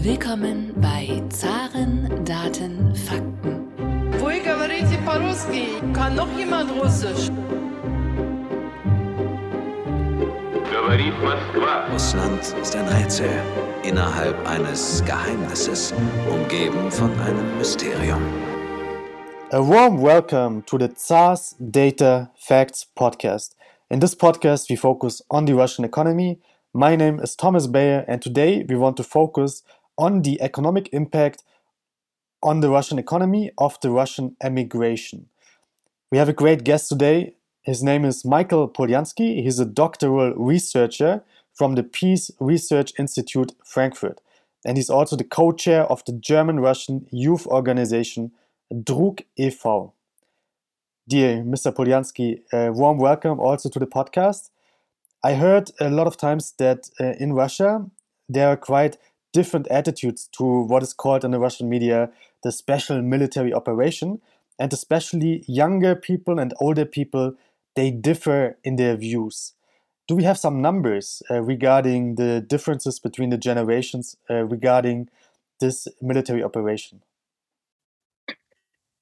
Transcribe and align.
Willkommen 0.00 0.72
bei 0.80 1.22
Zaren, 1.28 2.24
Daten, 2.24 2.94
Fakten. 2.94 3.68
Вы 4.18 4.40
говорите 4.40 4.96
по-русски? 5.04 5.66
Kann 5.92 6.16
noch 6.16 6.28
jemand 6.38 6.70
Russisch? 6.80 7.30
Говорит 10.72 11.12
Москва. 11.22 11.92
Russland 11.92 12.40
ist 12.62 12.74
ein 12.74 12.88
Rätsel 12.88 13.28
innerhalb 13.82 14.34
eines 14.48 15.04
Geheimnisses, 15.04 15.92
umgeben 16.30 16.90
von 16.90 17.10
einem 17.20 17.58
Mysterium. 17.58 18.22
A 19.50 19.58
warm 19.58 20.00
welcome 20.00 20.62
to 20.64 20.78
the 20.78 20.88
ZARS 20.96 21.54
Data 21.58 22.30
Facts 22.38 22.86
podcast. 22.96 23.54
In 23.90 24.00
this 24.00 24.16
podcast, 24.16 24.70
we 24.70 24.76
focus 24.76 25.22
on 25.28 25.44
the 25.44 25.52
Russian 25.52 25.84
economy. 25.84 26.38
My 26.72 26.94
name 26.94 27.20
is 27.20 27.34
Thomas 27.36 27.66
Bayer, 27.66 28.04
and 28.06 28.20
today 28.20 28.62
we 28.68 28.76
want 28.76 28.98
to 28.98 29.02
focus 29.02 29.62
on 29.97 30.21
the 30.21 30.41
economic 30.41 30.89
impact 30.93 31.43
on 32.43 32.59
the 32.61 32.69
Russian 32.69 32.97
economy 32.97 33.51
of 33.57 33.79
the 33.81 33.91
Russian 33.91 34.35
emigration. 34.41 35.27
We 36.11 36.17
have 36.17 36.29
a 36.29 36.33
great 36.33 36.63
guest 36.63 36.89
today. 36.89 37.35
His 37.61 37.83
name 37.83 38.03
is 38.03 38.25
Michael 38.25 38.67
Polyansky. 38.67 39.43
He's 39.43 39.59
a 39.59 39.65
doctoral 39.65 40.33
researcher 40.35 41.23
from 41.53 41.75
the 41.75 41.83
Peace 41.83 42.31
Research 42.39 42.91
Institute 42.97 43.53
Frankfurt. 43.63 44.19
And 44.65 44.77
he's 44.77 44.89
also 44.89 45.15
the 45.15 45.23
co 45.23 45.51
chair 45.51 45.83
of 45.83 46.03
the 46.05 46.13
German 46.13 46.59
Russian 46.59 47.07
youth 47.11 47.45
organization 47.47 48.31
Druk 48.73 49.21
e.V. 49.37 49.91
Dear 51.07 51.43
Mr. 51.43 51.73
Polyansky, 51.73 52.41
a 52.53 52.71
warm 52.71 52.97
welcome 52.97 53.39
also 53.39 53.69
to 53.69 53.79
the 53.79 53.87
podcast. 53.87 54.49
I 55.23 55.33
heard 55.33 55.71
a 55.79 55.89
lot 55.89 56.07
of 56.07 56.17
times 56.17 56.53
that 56.57 56.89
uh, 56.99 57.13
in 57.19 57.33
Russia 57.33 57.85
there 58.29 58.47
are 58.47 58.57
quite 58.57 58.97
different 59.33 59.67
attitudes 59.67 60.27
to 60.37 60.43
what 60.43 60.83
is 60.83 60.93
called 60.93 61.23
in 61.23 61.31
the 61.31 61.39
Russian 61.39 61.69
media 61.69 62.09
the 62.43 62.51
special 62.51 63.01
military 63.01 63.53
operation, 63.53 64.19
and 64.57 64.73
especially 64.73 65.43
younger 65.47 65.95
people 65.95 66.39
and 66.39 66.53
older 66.59 66.85
people 66.85 67.35
they 67.75 67.91
differ 67.91 68.57
in 68.63 68.75
their 68.75 68.95
views. 68.95 69.53
Do 70.07 70.15
we 70.15 70.23
have 70.23 70.37
some 70.37 70.61
numbers 70.61 71.23
uh, 71.29 71.41
regarding 71.41 72.15
the 72.15 72.41
differences 72.41 72.99
between 72.99 73.29
the 73.29 73.37
generations 73.37 74.17
uh, 74.29 74.43
regarding 74.43 75.09
this 75.59 75.87
military 76.01 76.43
operation? 76.43 77.01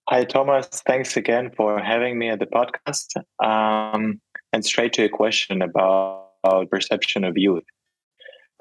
Hi, 0.08 0.24
Thomas. 0.24 0.68
Thanks 0.68 1.18
again 1.18 1.52
for 1.56 1.80
having 1.80 2.20
me 2.20 2.30
at 2.30 2.40
the 2.40 2.46
podcast. 2.46 3.16
Um, 3.44 4.20
and 4.52 4.66
straight 4.66 4.94
to 4.94 5.04
a 5.04 5.10
question 5.10 5.62
about, 5.62 6.30
about 6.44 6.70
perception 6.70 7.24
of 7.24 7.38
youth. 7.38 7.64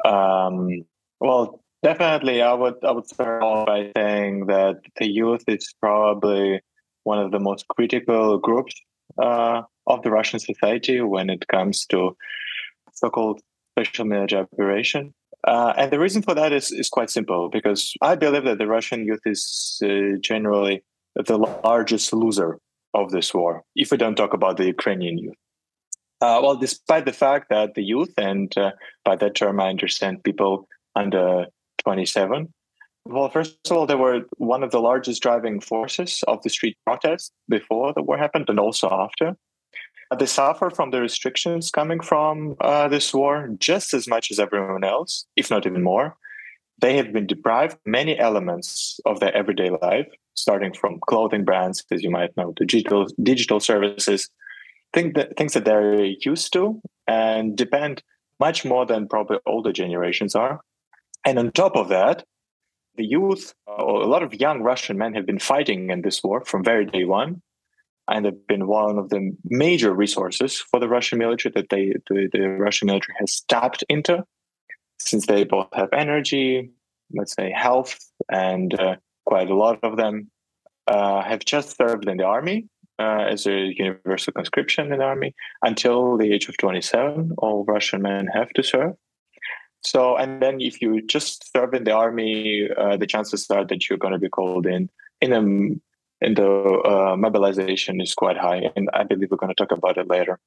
Um, 0.04 0.84
well, 1.20 1.62
definitely, 1.82 2.42
I 2.42 2.52
would 2.54 2.76
I 2.84 2.92
would 2.92 3.08
start 3.08 3.42
off 3.42 3.66
by 3.66 3.92
saying 3.96 4.46
that 4.46 4.76
the 4.96 5.08
youth 5.08 5.44
is 5.46 5.72
probably 5.80 6.60
one 7.04 7.18
of 7.18 7.30
the 7.30 7.40
most 7.40 7.66
critical 7.68 8.38
groups 8.38 8.74
uh, 9.20 9.62
of 9.86 10.02
the 10.02 10.10
Russian 10.10 10.38
society 10.38 11.00
when 11.00 11.30
it 11.30 11.46
comes 11.48 11.86
to 11.86 12.16
so-called 12.92 13.40
special 13.72 14.04
military 14.04 14.42
operation. 14.42 15.14
Uh, 15.46 15.72
and 15.76 15.92
the 15.92 16.00
reason 16.00 16.20
for 16.20 16.34
that 16.34 16.52
is, 16.52 16.72
is 16.72 16.88
quite 16.88 17.10
simple 17.10 17.48
because 17.48 17.94
I 18.02 18.16
believe 18.16 18.44
that 18.44 18.58
the 18.58 18.66
Russian 18.66 19.04
youth 19.04 19.20
is 19.24 19.80
uh, 19.84 20.18
generally 20.20 20.82
the 21.14 21.38
largest 21.38 22.12
loser 22.12 22.58
of 22.94 23.10
this 23.10 23.32
war, 23.32 23.62
if 23.76 23.90
we 23.90 23.96
don't 23.96 24.16
talk 24.16 24.34
about 24.34 24.56
the 24.56 24.66
Ukrainian 24.66 25.16
youth. 25.18 25.36
Uh, 26.20 26.40
well, 26.42 26.56
despite 26.56 27.04
the 27.04 27.12
fact 27.12 27.46
that 27.50 27.74
the 27.74 27.82
youth, 27.82 28.12
and 28.18 28.56
uh, 28.58 28.72
by 29.04 29.14
that 29.16 29.36
term 29.36 29.60
I 29.60 29.68
understand 29.68 30.24
people 30.24 30.66
under 30.96 31.46
27, 31.78 32.52
well, 33.08 33.30
first 33.30 33.56
of 33.70 33.76
all, 33.76 33.86
they 33.86 33.94
were 33.94 34.20
one 34.36 34.62
of 34.62 34.70
the 34.70 34.80
largest 34.80 35.22
driving 35.22 35.60
forces 35.60 36.22
of 36.28 36.42
the 36.42 36.50
street 36.50 36.76
protests 36.84 37.32
before 37.48 37.94
the 37.94 38.02
war 38.02 38.18
happened 38.18 38.50
and 38.50 38.60
also 38.60 38.88
after. 38.90 39.34
They 40.18 40.26
suffer 40.26 40.70
from 40.70 40.90
the 40.90 41.00
restrictions 41.00 41.70
coming 41.70 42.00
from 42.00 42.56
uh, 42.60 42.88
this 42.88 43.12
war 43.14 43.50
just 43.58 43.94
as 43.94 44.08
much 44.08 44.30
as 44.30 44.38
everyone 44.38 44.84
else, 44.84 45.26
if 45.36 45.50
not 45.50 45.66
even 45.66 45.82
more. 45.82 46.16
They 46.80 46.96
have 46.96 47.12
been 47.12 47.26
deprived 47.26 47.78
many 47.86 48.18
elements 48.18 49.00
of 49.06 49.20
their 49.20 49.34
everyday 49.34 49.70
life, 49.70 50.06
starting 50.34 50.72
from 50.72 51.00
clothing 51.08 51.44
brands, 51.44 51.84
as 51.90 52.02
you 52.02 52.10
might 52.10 52.36
know, 52.36 52.52
digital 52.56 53.06
digital 53.22 53.58
services, 53.58 54.28
think 54.92 55.14
that, 55.16 55.36
things 55.36 55.54
that 55.54 55.64
they're 55.64 56.04
used 56.04 56.52
to 56.52 56.80
and 57.06 57.56
depend 57.56 58.02
much 58.38 58.64
more 58.64 58.86
than 58.86 59.08
probably 59.08 59.38
older 59.46 59.72
generations 59.72 60.34
are. 60.34 60.60
And 61.28 61.38
on 61.38 61.52
top 61.52 61.76
of 61.76 61.90
that, 61.90 62.24
the 62.96 63.04
youth, 63.04 63.52
a 63.66 63.82
lot 63.82 64.22
of 64.22 64.32
young 64.32 64.62
Russian 64.62 64.96
men 64.96 65.12
have 65.12 65.26
been 65.26 65.38
fighting 65.38 65.90
in 65.90 66.00
this 66.00 66.24
war 66.24 66.42
from 66.42 66.64
very 66.64 66.86
day 66.86 67.04
one, 67.04 67.42
and 68.08 68.24
have 68.24 68.46
been 68.46 68.66
one 68.66 68.96
of 68.96 69.10
the 69.10 69.36
major 69.44 69.92
resources 69.92 70.56
for 70.56 70.80
the 70.80 70.88
Russian 70.88 71.18
military 71.18 71.52
that 71.54 71.68
they 71.68 71.92
the, 72.08 72.30
the 72.32 72.48
Russian 72.48 72.86
military 72.86 73.14
has 73.20 73.42
tapped 73.46 73.84
into, 73.90 74.24
since 74.98 75.26
they 75.26 75.44
both 75.44 75.68
have 75.74 75.90
energy, 75.92 76.70
let's 77.12 77.34
say 77.34 77.52
health, 77.54 77.98
and 78.30 78.72
uh, 78.80 78.96
quite 79.26 79.50
a 79.50 79.54
lot 79.54 79.78
of 79.82 79.98
them 79.98 80.30
uh, 80.86 81.22
have 81.22 81.44
just 81.44 81.76
served 81.76 82.08
in 82.08 82.16
the 82.16 82.24
army 82.24 82.68
uh, 82.98 83.26
as 83.28 83.46
a 83.46 83.74
universal 83.76 84.32
conscription 84.32 84.92
in 84.94 85.00
the 85.00 85.04
army 85.04 85.34
until 85.60 86.16
the 86.16 86.32
age 86.32 86.48
of 86.48 86.56
27. 86.56 87.32
All 87.36 87.66
Russian 87.66 88.00
men 88.00 88.28
have 88.32 88.48
to 88.54 88.62
serve. 88.62 88.94
So, 89.82 90.16
and 90.16 90.42
then 90.42 90.60
if 90.60 90.82
you 90.82 91.00
just 91.02 91.52
serve 91.52 91.72
in 91.74 91.84
the 91.84 91.92
army, 91.92 92.68
uh, 92.76 92.96
the 92.96 93.06
chances 93.06 93.48
are 93.50 93.64
that 93.64 93.88
you're 93.88 93.98
going 93.98 94.12
to 94.12 94.18
be 94.18 94.28
called 94.28 94.66
in 94.66 94.90
in 95.20 95.32
a 95.32 95.78
the 96.20 96.82
uh, 96.84 97.16
mobilization 97.16 98.00
is 98.00 98.14
quite 98.14 98.36
high, 98.36 98.70
and 98.74 98.88
I 98.92 99.04
believe 99.04 99.30
we're 99.30 99.36
going 99.36 99.54
to 99.54 99.66
talk 99.66 99.70
about 99.70 99.98
it 99.98 100.08
later. 100.08 100.38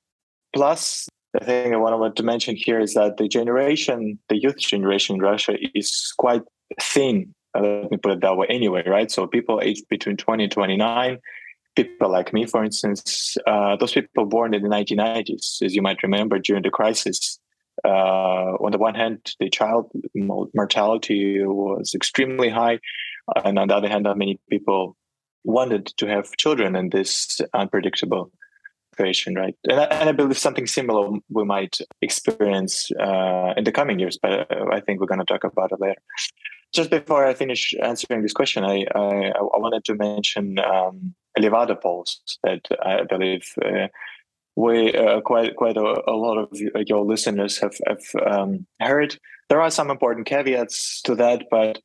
Plus, 0.54 1.08
the 1.34 1.40
thing 1.40 1.74
I 1.74 1.78
wanted 1.78 2.18
to 2.18 2.24
mention 2.24 2.56
here 2.58 2.80
is 2.80 2.94
that 2.96 3.18
the 3.18 3.28
generation, 3.28 4.20
the 4.28 4.38
youth 4.38 4.58
generation 4.58 5.16
in 5.16 5.22
Russia, 5.22 5.56
is 5.74 6.14
quite 6.18 6.42
thin. 6.82 7.34
Uh, 7.56 7.62
let 7.62 7.92
me 7.92 7.98
put 7.98 8.12
it 8.12 8.22
that 8.22 8.36
way. 8.36 8.48
Anyway, 8.50 8.84
right? 8.86 9.10
So 9.10 9.28
people 9.28 9.62
aged 9.64 9.88
between 9.90 10.18
20 10.18 10.44
and 10.44 10.52
29, 10.52 11.20
people 11.76 12.12
like 12.12 12.34
me, 12.34 12.46
for 12.46 12.64
instance, 12.64 13.38
uh, 13.48 13.76
those 13.78 13.94
people 13.94 14.26
born 14.26 14.54
in 14.54 14.64
the 14.64 14.70
1990s, 14.70 15.62
as 15.62 15.74
you 15.74 15.82
might 15.82 16.04
remember, 16.04 16.38
during 16.40 16.64
the 16.64 16.70
crisis, 16.70 17.40
uh, 17.86 18.58
on 18.60 18.72
the 18.72 18.78
one 18.78 18.96
hand, 18.96 19.34
the 19.40 19.50
child 19.50 19.92
mortality 20.54 21.40
was 21.44 21.94
extremely 21.96 22.50
high, 22.50 22.80
and 23.44 23.58
on 23.58 23.68
the 23.68 23.76
other 23.76 23.90
hand, 23.90 24.08
many 24.16 24.40
people 24.50 24.96
wanted 25.44 25.88
to 25.98 26.08
have 26.08 26.38
children 26.38 26.76
in 26.76 26.90
this 26.90 27.42
unpredictable 27.54 28.32
situation, 28.94 29.36
right? 29.36 29.56
And 29.68 29.80
I, 29.80 29.84
and 29.86 30.10
I 30.10 30.12
believe 30.12 30.38
something 30.38 30.68
similar 30.68 31.10
we 31.30 31.44
might 31.44 31.80
experience 32.02 32.92
uh, 33.00 33.54
in 33.58 33.64
the 33.64 33.72
coming 33.72 34.00
years, 34.00 34.20
but 34.22 34.48
I 34.72 34.80
think 34.82 35.00
we're 35.00 35.08
going 35.08 35.20
to 35.20 35.26
talk 35.26 35.44
about 35.44 35.72
it 35.72 35.80
later. 35.80 36.02
Just 36.74 36.90
before 36.90 37.26
I 37.26 37.34
finish 37.34 37.74
answering 37.82 38.22
this 38.22 38.34
question, 38.34 38.64
I 38.64 38.86
I, 38.96 39.32
I 39.38 39.58
wanted 39.58 39.84
to 39.86 39.96
mention 39.96 40.58
um, 40.60 41.14
Levada 41.38 41.76
polls 41.82 42.22
that 42.44 42.62
I 42.82 43.04
believe 43.04 43.54
uh, 43.64 43.88
we 44.56 44.94
uh, 44.94 45.22
quite 45.22 45.56
quite 45.56 45.78
a, 45.78 46.04
a, 46.08 46.16
lot 46.16 46.38
of 46.38 46.50
your 46.88 47.06
listeners 47.06 47.58
have 47.60 47.76
have 47.88 48.04
um, 48.26 48.66
heard. 48.80 49.18
There 49.50 49.62
are 49.62 49.72
some 49.72 49.90
important 49.90 50.28
caveats 50.28 51.02
to 51.04 51.16
that, 51.16 51.46
but 51.50 51.80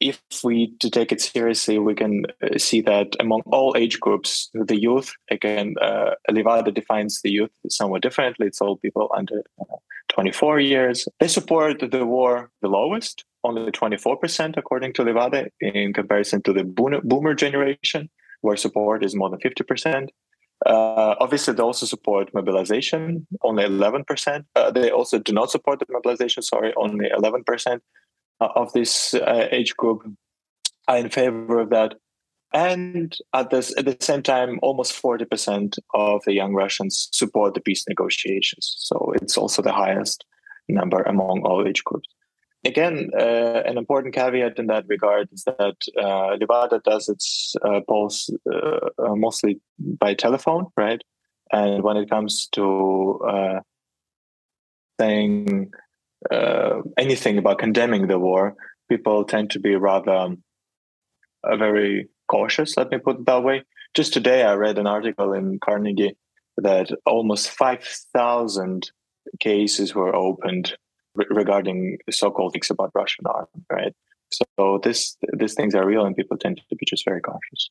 if 0.00 0.20
we 0.42 0.74
to 0.80 0.90
take 0.90 1.12
it 1.12 1.20
seriously, 1.20 1.78
we 1.78 1.94
can 1.94 2.24
uh, 2.42 2.58
see 2.58 2.80
that 2.82 3.16
among 3.20 3.42
all 3.46 3.74
age 3.76 4.00
groups, 4.00 4.50
the 4.52 4.80
youth 4.80 5.12
again, 5.30 5.74
uh, 5.80 6.14
Levada 6.30 6.74
defines 6.74 7.20
the 7.22 7.30
youth 7.30 7.50
somewhat 7.68 8.02
differently. 8.02 8.46
It's 8.46 8.60
all 8.60 8.76
people 8.76 9.10
under 9.16 9.44
uh, 9.60 9.76
24 10.12 10.60
years. 10.60 11.08
They 11.20 11.28
support 11.28 11.78
the 11.78 12.04
war 12.04 12.50
the 12.60 12.68
lowest, 12.68 13.24
only 13.44 13.70
24% 13.70 14.56
according 14.56 14.92
to 14.94 15.02
Levada, 15.02 15.48
in 15.60 15.92
comparison 15.92 16.42
to 16.42 16.52
the 16.52 16.64
boomer 16.64 17.34
generation, 17.34 18.10
where 18.40 18.56
support 18.56 19.04
is 19.04 19.14
more 19.14 19.30
than 19.30 19.40
50%. 19.40 20.08
Uh, 20.66 21.14
obviously, 21.20 21.54
they 21.54 21.62
also 21.62 21.86
support 21.86 22.32
mobilization, 22.34 23.26
only 23.42 23.64
11%. 23.64 24.44
Uh, 24.54 24.70
they 24.70 24.90
also 24.90 25.18
do 25.18 25.32
not 25.32 25.50
support 25.50 25.80
the 25.80 25.86
mobilization, 25.90 26.42
sorry, 26.42 26.72
only 26.76 27.08
11% 27.10 27.80
of 28.40 28.72
this 28.72 29.14
uh, 29.14 29.48
age 29.50 29.76
group 29.76 30.02
are 30.88 30.98
in 30.98 31.08
favor 31.08 31.60
of 31.60 31.70
that. 31.70 31.94
And 32.54 33.16
at, 33.32 33.50
this, 33.50 33.76
at 33.78 33.86
the 33.86 33.96
same 34.00 34.22
time, 34.22 34.58
almost 34.62 35.00
40% 35.00 35.78
of 35.94 36.22
the 36.26 36.34
young 36.34 36.52
Russians 36.52 37.08
support 37.12 37.54
the 37.54 37.60
peace 37.60 37.84
negotiations. 37.88 38.74
So 38.78 39.12
it's 39.16 39.38
also 39.38 39.62
the 39.62 39.72
highest 39.72 40.24
number 40.68 41.02
among 41.02 41.42
all 41.44 41.66
age 41.66 41.82
groups. 41.84 42.08
Again, 42.64 43.10
uh, 43.18 43.62
an 43.66 43.76
important 43.76 44.14
caveat 44.14 44.58
in 44.58 44.68
that 44.68 44.84
regard 44.86 45.28
is 45.32 45.42
that 45.44 45.76
uh, 45.98 46.36
Levada 46.36 46.80
does 46.82 47.08
its 47.08 47.56
uh, 47.64 47.80
polls 47.88 48.30
uh, 48.52 48.88
uh, 48.98 49.16
mostly 49.16 49.60
by 49.78 50.14
telephone, 50.14 50.66
right? 50.76 51.02
And 51.50 51.82
when 51.82 51.96
it 51.96 52.08
comes 52.08 52.48
to 52.52 53.20
uh, 53.28 53.60
saying 55.00 55.70
anything 56.96 57.36
about 57.36 57.58
condemning 57.58 58.06
the 58.06 58.18
war, 58.18 58.54
people 58.88 59.24
tend 59.24 59.50
to 59.50 59.58
be 59.58 59.74
rather 59.74 60.12
um, 60.12 60.42
very 61.58 62.08
cautious. 62.28 62.76
Let 62.76 62.90
me 62.92 62.98
put 62.98 63.18
it 63.18 63.26
that 63.26 63.42
way. 63.42 63.64
Just 63.94 64.12
today, 64.12 64.44
I 64.44 64.54
read 64.54 64.78
an 64.78 64.86
article 64.86 65.32
in 65.32 65.58
Carnegie 65.58 66.16
that 66.58 66.90
almost 67.06 67.50
five 67.50 67.82
thousand 68.14 68.92
cases 69.40 69.94
were 69.94 70.14
opened 70.14 70.76
re- 71.14 71.26
regarding 71.30 71.98
so-called 72.10 72.52
things 72.52 72.70
about 72.70 72.90
Russian 72.94 73.26
arms. 73.26 73.48
Right. 73.70 73.94
So 74.30 74.80
this 74.82 75.16
these 75.38 75.54
things 75.54 75.74
are 75.74 75.86
real, 75.86 76.04
and 76.06 76.16
people 76.16 76.36
tend 76.38 76.60
to 76.68 76.76
be 76.76 76.86
just 76.86 77.04
very 77.04 77.20
cautious 77.20 77.70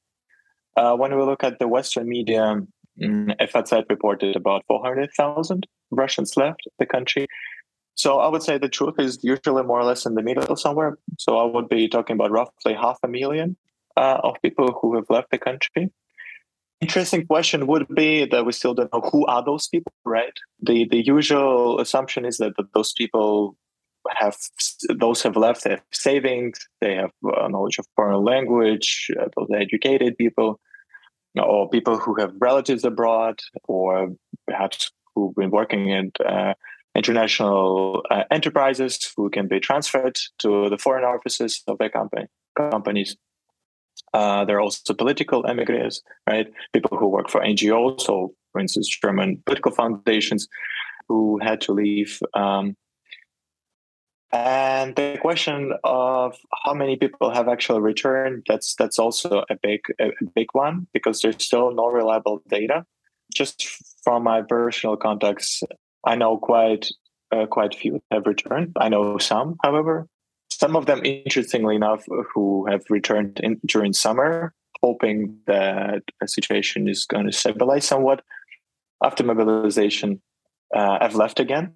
Uh, 0.77 0.95
when 0.97 1.17
we 1.17 1.23
look 1.23 1.43
at 1.43 1.59
the 1.59 1.69
Western 1.69 2.07
media, 2.09 2.61
mm, 3.01 3.51
FAZ 3.51 3.73
reported 3.89 4.37
about 4.37 4.65
400,000 4.69 5.67
Russians 5.91 6.37
left 6.37 6.69
the 6.79 6.85
country. 6.87 7.27
So 7.95 8.21
I 8.21 8.29
would 8.29 8.45
say 8.45 8.59
the 8.59 8.69
truth 8.69 8.95
is 8.99 9.25
usually 9.25 9.65
more 9.65 9.81
or 9.81 9.85
less 9.85 10.07
in 10.07 10.15
the 10.15 10.23
middle 10.23 10.55
somewhere. 10.55 10.99
So 11.19 11.37
I 11.37 11.43
would 11.45 11.69
be 11.69 11.89
talking 11.89 12.15
about 12.15 12.31
roughly 12.31 12.75
half 12.75 13.01
a 13.03 13.09
million 13.09 13.57
uh, 13.97 14.21
of 14.23 14.37
people 14.41 14.79
who 14.81 14.95
have 14.95 15.11
left 15.11 15.33
the 15.33 15.39
country. 15.39 15.91
Interesting 16.81 17.27
question 17.27 17.67
would 17.67 17.89
be 17.89 18.25
that 18.27 18.47
we 18.47 18.53
still 18.53 18.73
don't 18.73 18.93
know 18.93 19.01
who 19.11 19.27
are 19.27 19.45
those 19.45 19.67
people, 19.67 19.93
right? 20.05 20.33
The 20.63 20.87
the 20.89 21.05
usual 21.05 21.81
assumption 21.81 22.25
is 22.25 22.39
that, 22.39 22.57
that 22.57 22.73
those 22.73 22.93
people 22.93 23.57
have 24.17 24.37
those 24.89 25.23
have 25.23 25.37
left 25.37 25.65
have 25.65 25.83
savings, 25.93 26.59
they 26.81 26.95
have 26.95 27.11
uh, 27.25 27.49
knowledge 27.49 27.79
of 27.79 27.87
foreign 27.97 28.25
language, 28.25 29.11
uh, 29.21 29.29
those 29.37 29.49
educated 29.55 30.17
people, 30.17 30.61
or 31.37 31.69
people 31.69 31.99
who 31.99 32.15
have 32.21 32.33
relatives 32.41 32.85
abroad, 32.85 33.41
or 33.65 34.15
perhaps 34.47 34.91
who've 35.15 35.35
been 35.35 35.51
working 35.51 35.89
in 35.89 36.13
uh, 36.25 36.55
international 36.95 38.03
uh, 38.11 38.25
enterprises 38.31 39.13
who 39.17 39.31
can 39.31 39.47
be 39.47 39.61
transferred 39.61 40.19
to 40.39 40.69
the 40.69 40.79
foreign 40.79 41.05
offices 41.05 41.63
of 41.67 41.79
their 41.79 41.91
company 41.91 42.27
companies. 42.57 43.17
Uh, 44.15 44.45
there 44.45 44.57
are 44.57 44.61
also 44.61 44.95
political 44.95 45.47
emigres, 45.47 46.03
right? 46.29 46.47
People 46.73 46.97
who 46.97 47.09
work 47.09 47.29
for 47.29 47.41
NGOs, 47.41 48.01
so 48.01 48.35
for 48.53 48.61
instance, 48.61 48.89
German 48.89 49.43
political 49.45 49.73
foundations, 49.73 50.49
who 51.09 51.39
had 51.43 51.61
to 51.63 51.73
leave. 51.73 52.21
Um, 52.35 52.77
and 54.31 54.95
the 54.95 55.19
question 55.21 55.73
of 55.85 56.37
how 56.65 56.75
many 56.75 56.97
people 56.97 57.33
have 57.33 57.49
actually 57.49 57.81
returned 57.81 58.45
that's 58.47 58.75
that's 58.75 58.99
also 58.99 59.45
a 59.49 59.57
big 59.63 59.81
a 59.99 60.11
big 60.35 60.49
one 60.53 60.87
because 60.93 61.23
there's 61.23 61.43
still 61.43 61.73
no 61.75 61.87
reliable 61.87 62.43
data. 62.49 62.85
Just 63.35 63.67
from 64.03 64.25
my 64.25 64.43
personal 64.43 64.97
contacts, 64.97 65.63
I 66.05 66.17
know 66.17 66.37
quite 66.37 66.91
uh, 67.33 67.47
quite 67.47 67.75
few 67.75 68.01
have 68.11 68.27
returned. 68.27 68.73
I 68.79 68.89
know 68.89 69.19
some, 69.19 69.57
however, 69.63 70.07
some 70.51 70.77
of 70.77 70.87
them, 70.87 71.05
interestingly 71.05 71.77
enough, 71.77 72.05
who 72.35 72.67
have 72.71 72.85
returned 72.89 73.41
in, 73.43 73.61
during 73.67 73.93
summer, 73.93 74.55
hoping 74.83 75.39
that 75.47 76.03
the 76.21 76.29
situation 76.29 76.89
is 76.89 77.05
going 77.05 77.27
to 77.27 77.33
stabilize 77.33 77.85
somewhat 77.85 78.23
after 79.05 79.25
mobilization, 79.25 80.21
uh, 80.75 80.99
have 81.01 81.15
left 81.15 81.39
again 81.39 81.75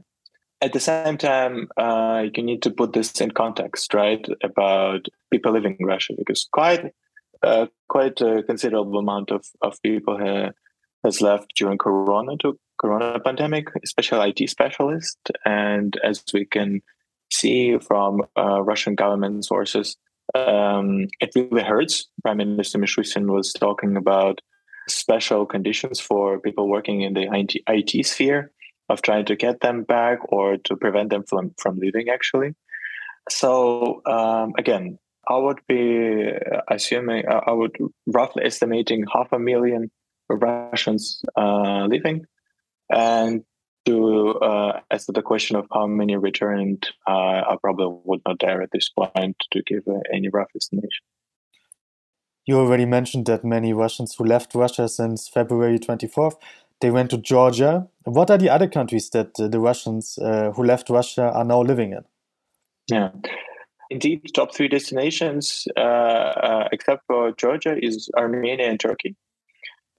at 0.62 0.72
the 0.72 0.80
same 0.80 1.18
time, 1.18 1.68
uh, 1.76 2.24
you 2.32 2.42
need 2.42 2.62
to 2.62 2.70
put 2.70 2.92
this 2.92 3.20
in 3.20 3.32
context, 3.32 3.92
right? 3.92 4.24
About 4.44 5.06
people 5.30 5.52
living 5.52 5.76
in 5.78 5.86
Russia, 5.86 6.14
because 6.16 6.48
quite 6.52 6.94
uh, 7.42 7.66
quite 7.88 8.20
a 8.20 8.44
considerable 8.44 8.98
amount 8.98 9.32
of 9.32 9.44
of 9.60 9.82
people 9.82 10.16
ha- 10.18 10.52
has 11.04 11.20
left 11.20 11.52
during 11.56 11.78
Corona 11.78 12.36
to 12.38 12.58
Corona 12.80 13.18
pandemic, 13.18 13.66
especially 13.82 14.30
IT 14.30 14.48
specialists, 14.48 15.30
and 15.44 15.98
as 16.04 16.22
we 16.32 16.44
can 16.44 16.80
see 17.32 17.76
from 17.78 18.22
uh, 18.38 18.62
Russian 18.62 18.94
government 18.94 19.44
sources, 19.44 19.96
um, 20.36 21.08
it 21.20 21.32
really 21.34 21.64
hurts. 21.64 22.08
Prime 22.22 22.36
Minister 22.36 22.78
Mishustin 22.78 23.26
was 23.26 23.52
talking 23.52 23.96
about 23.96 24.40
special 24.88 25.44
conditions 25.44 25.98
for 25.98 26.38
people 26.38 26.68
working 26.68 27.00
in 27.00 27.14
the 27.14 27.26
IT, 27.32 27.56
IT 27.66 28.06
sphere 28.06 28.52
of 28.92 29.02
trying 29.02 29.24
to 29.26 29.36
get 29.36 29.60
them 29.60 29.84
back 29.84 30.18
or 30.28 30.56
to 30.58 30.76
prevent 30.76 31.10
them 31.10 31.24
from, 31.24 31.54
from 31.58 31.78
leaving, 31.78 32.08
actually. 32.08 32.54
So, 33.28 34.02
um, 34.06 34.52
again, 34.58 34.98
I 35.28 35.36
would 35.38 35.60
be 35.68 36.30
assuming, 36.68 37.24
I 37.28 37.52
would 37.52 37.76
roughly 38.06 38.44
estimating 38.44 39.04
half 39.12 39.32
a 39.32 39.38
million 39.38 39.90
Russians 40.28 41.22
uh, 41.36 41.86
leaving. 41.86 42.26
And 42.90 43.44
to 43.86 44.34
uh, 44.40 44.80
as 44.90 45.06
to 45.06 45.12
the 45.12 45.22
question 45.22 45.56
of 45.56 45.66
how 45.72 45.86
many 45.86 46.16
returned, 46.16 46.88
uh, 47.08 47.42
I 47.50 47.56
probably 47.60 47.98
would 48.04 48.20
not 48.26 48.38
dare 48.38 48.62
at 48.62 48.70
this 48.72 48.88
point 48.88 49.36
to 49.50 49.62
give 49.62 49.82
uh, 49.88 49.98
any 50.12 50.28
rough 50.28 50.50
estimation. 50.54 51.04
You 52.44 52.58
already 52.58 52.86
mentioned 52.86 53.26
that 53.26 53.44
many 53.44 53.72
Russians 53.72 54.14
who 54.16 54.24
left 54.24 54.54
Russia 54.54 54.88
since 54.88 55.28
February 55.28 55.78
24th 55.78 56.34
they 56.82 56.90
went 56.90 57.10
to 57.10 57.16
Georgia. 57.16 57.88
What 58.04 58.30
are 58.30 58.36
the 58.36 58.50
other 58.50 58.68
countries 58.68 59.08
that 59.10 59.40
uh, 59.40 59.48
the 59.48 59.60
Russians 59.60 60.18
uh, 60.18 60.50
who 60.54 60.64
left 60.64 60.90
Russia 60.90 61.30
are 61.32 61.44
now 61.44 61.62
living 61.62 61.92
in? 61.92 62.04
Yeah, 62.88 63.10
indeed, 63.88 64.34
top 64.34 64.54
three 64.54 64.68
destinations, 64.68 65.66
uh, 65.76 65.80
uh, 65.80 66.68
except 66.72 67.06
for 67.06 67.32
Georgia, 67.32 67.76
is 67.80 68.10
Armenia 68.18 68.68
and 68.68 68.78
Turkey. 68.78 69.14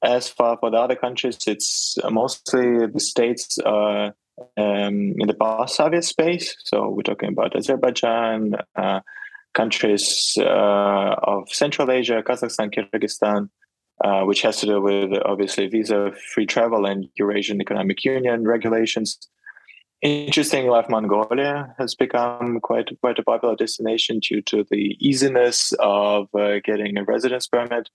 As 0.04 0.28
far 0.28 0.58
for 0.60 0.70
the 0.70 0.78
other 0.78 0.98
countries, 0.98 1.38
it's 1.48 1.98
mostly 2.12 2.86
the 2.88 3.00
states 3.00 3.58
uh, 3.60 4.12
um, 4.58 5.16
in 5.18 5.28
the 5.28 5.34
post-Soviet 5.34 6.04
space. 6.04 6.58
So 6.66 6.90
we're 6.90 7.04
talking 7.04 7.30
about 7.30 7.56
Azerbaijan, 7.56 8.56
uh, 8.76 9.00
countries 9.54 10.38
of 10.42 11.48
Central 11.50 11.90
Asia, 11.90 12.22
Kazakhstan, 12.22 12.74
Kyrgyzstan, 12.74 13.50
uh, 14.04 14.24
which 14.24 14.42
has 14.42 14.60
to 14.60 14.66
do 14.66 14.82
with 14.82 15.12
obviously 15.26 15.68
visa 15.68 16.12
free 16.34 16.46
travel 16.46 16.86
and 16.86 17.08
Eurasian 17.16 17.62
Economic 17.62 18.04
Union 18.04 18.46
regulations. 18.46 19.18
Interesting 20.02 20.66
enough, 20.66 20.90
Mongolia 20.90 21.74
has 21.78 21.96
become 21.96 22.60
quite 22.60 22.90
quite 23.00 23.18
a 23.18 23.24
popular 23.24 23.56
destination 23.56 24.20
due 24.20 24.42
to 24.42 24.66
the 24.70 24.98
easiness 25.00 25.74
of 25.80 26.28
uh, 26.36 26.60
getting 26.60 26.98
a 26.98 27.06
residence 27.06 27.48
permit. 27.48 27.90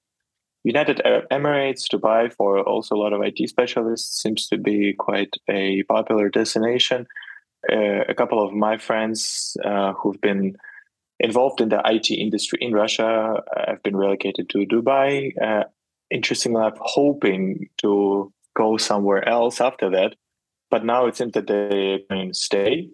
United 0.65 1.03
Arab 1.05 1.29
Emirates, 1.31 1.85
Dubai, 1.93 2.33
for 2.33 2.61
also 2.61 2.95
a 2.95 2.99
lot 2.99 3.13
of 3.13 3.21
IT 3.23 3.47
specialists, 3.49 4.23
seems 4.23 4.49
to 4.49 4.57
be 4.57 4.95
quite 4.95 5.35
a 5.49 5.83
popular 5.85 6.31
destination. 6.31 7.07
Uh, 7.71 8.05
a 8.09 8.15
couple 8.15 8.43
of 8.43 8.55
my 8.55 8.79
friends 8.79 9.57
uh, 9.65 9.93
who've 9.93 10.21
been 10.21 10.57
involved 11.21 11.61
in 11.61 11.69
the 11.69 11.83
IT 11.85 12.11
industry 12.11 12.59
in 12.63 12.73
Russia 12.73 13.43
have 13.67 13.83
been 13.83 13.97
relocated 13.97 14.49
to 14.49 14.59
Dubai. 14.59 15.33
Uh, 15.43 15.65
interestingly 16.11 16.61
enough, 16.61 16.79
hoping 16.81 17.69
to 17.79 18.33
go 18.57 18.77
somewhere 18.77 19.27
else 19.29 19.61
after 19.61 19.91
that. 19.91 20.17
But 20.71 20.85
now 20.85 21.07
it 21.07 21.17
seems 21.17 21.33
that 21.33 21.47
they 21.47 22.05
can 22.11 22.35
stay. 22.35 22.91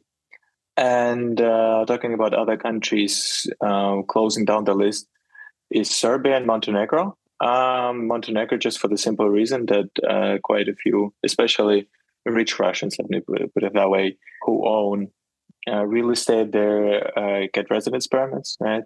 And 0.76 1.40
uh, 1.40 1.84
talking 1.86 2.14
about 2.14 2.34
other 2.34 2.56
countries, 2.56 3.46
uh, 3.60 4.02
closing 4.02 4.44
down 4.44 4.64
the 4.64 4.74
list 4.74 5.08
is 5.70 5.90
Serbia 5.90 6.36
and 6.36 6.46
Montenegro. 6.46 7.16
Um, 7.40 8.06
Montenegro, 8.06 8.58
just 8.58 8.78
for 8.78 8.88
the 8.88 8.98
simple 8.98 9.28
reason 9.28 9.66
that 9.66 9.90
uh, 10.08 10.38
quite 10.42 10.68
a 10.68 10.74
few, 10.74 11.12
especially 11.24 11.88
rich 12.24 12.58
Russians, 12.58 12.96
let 12.98 13.10
me 13.10 13.20
put 13.20 13.62
it 13.62 13.74
that 13.74 13.90
way, 13.90 14.16
who 14.42 14.66
own 14.66 15.08
uh, 15.70 15.84
real 15.84 16.10
estate 16.10 16.52
there, 16.52 17.16
uh, 17.18 17.46
get 17.52 17.70
residence 17.70 18.06
permits, 18.06 18.56
right? 18.60 18.84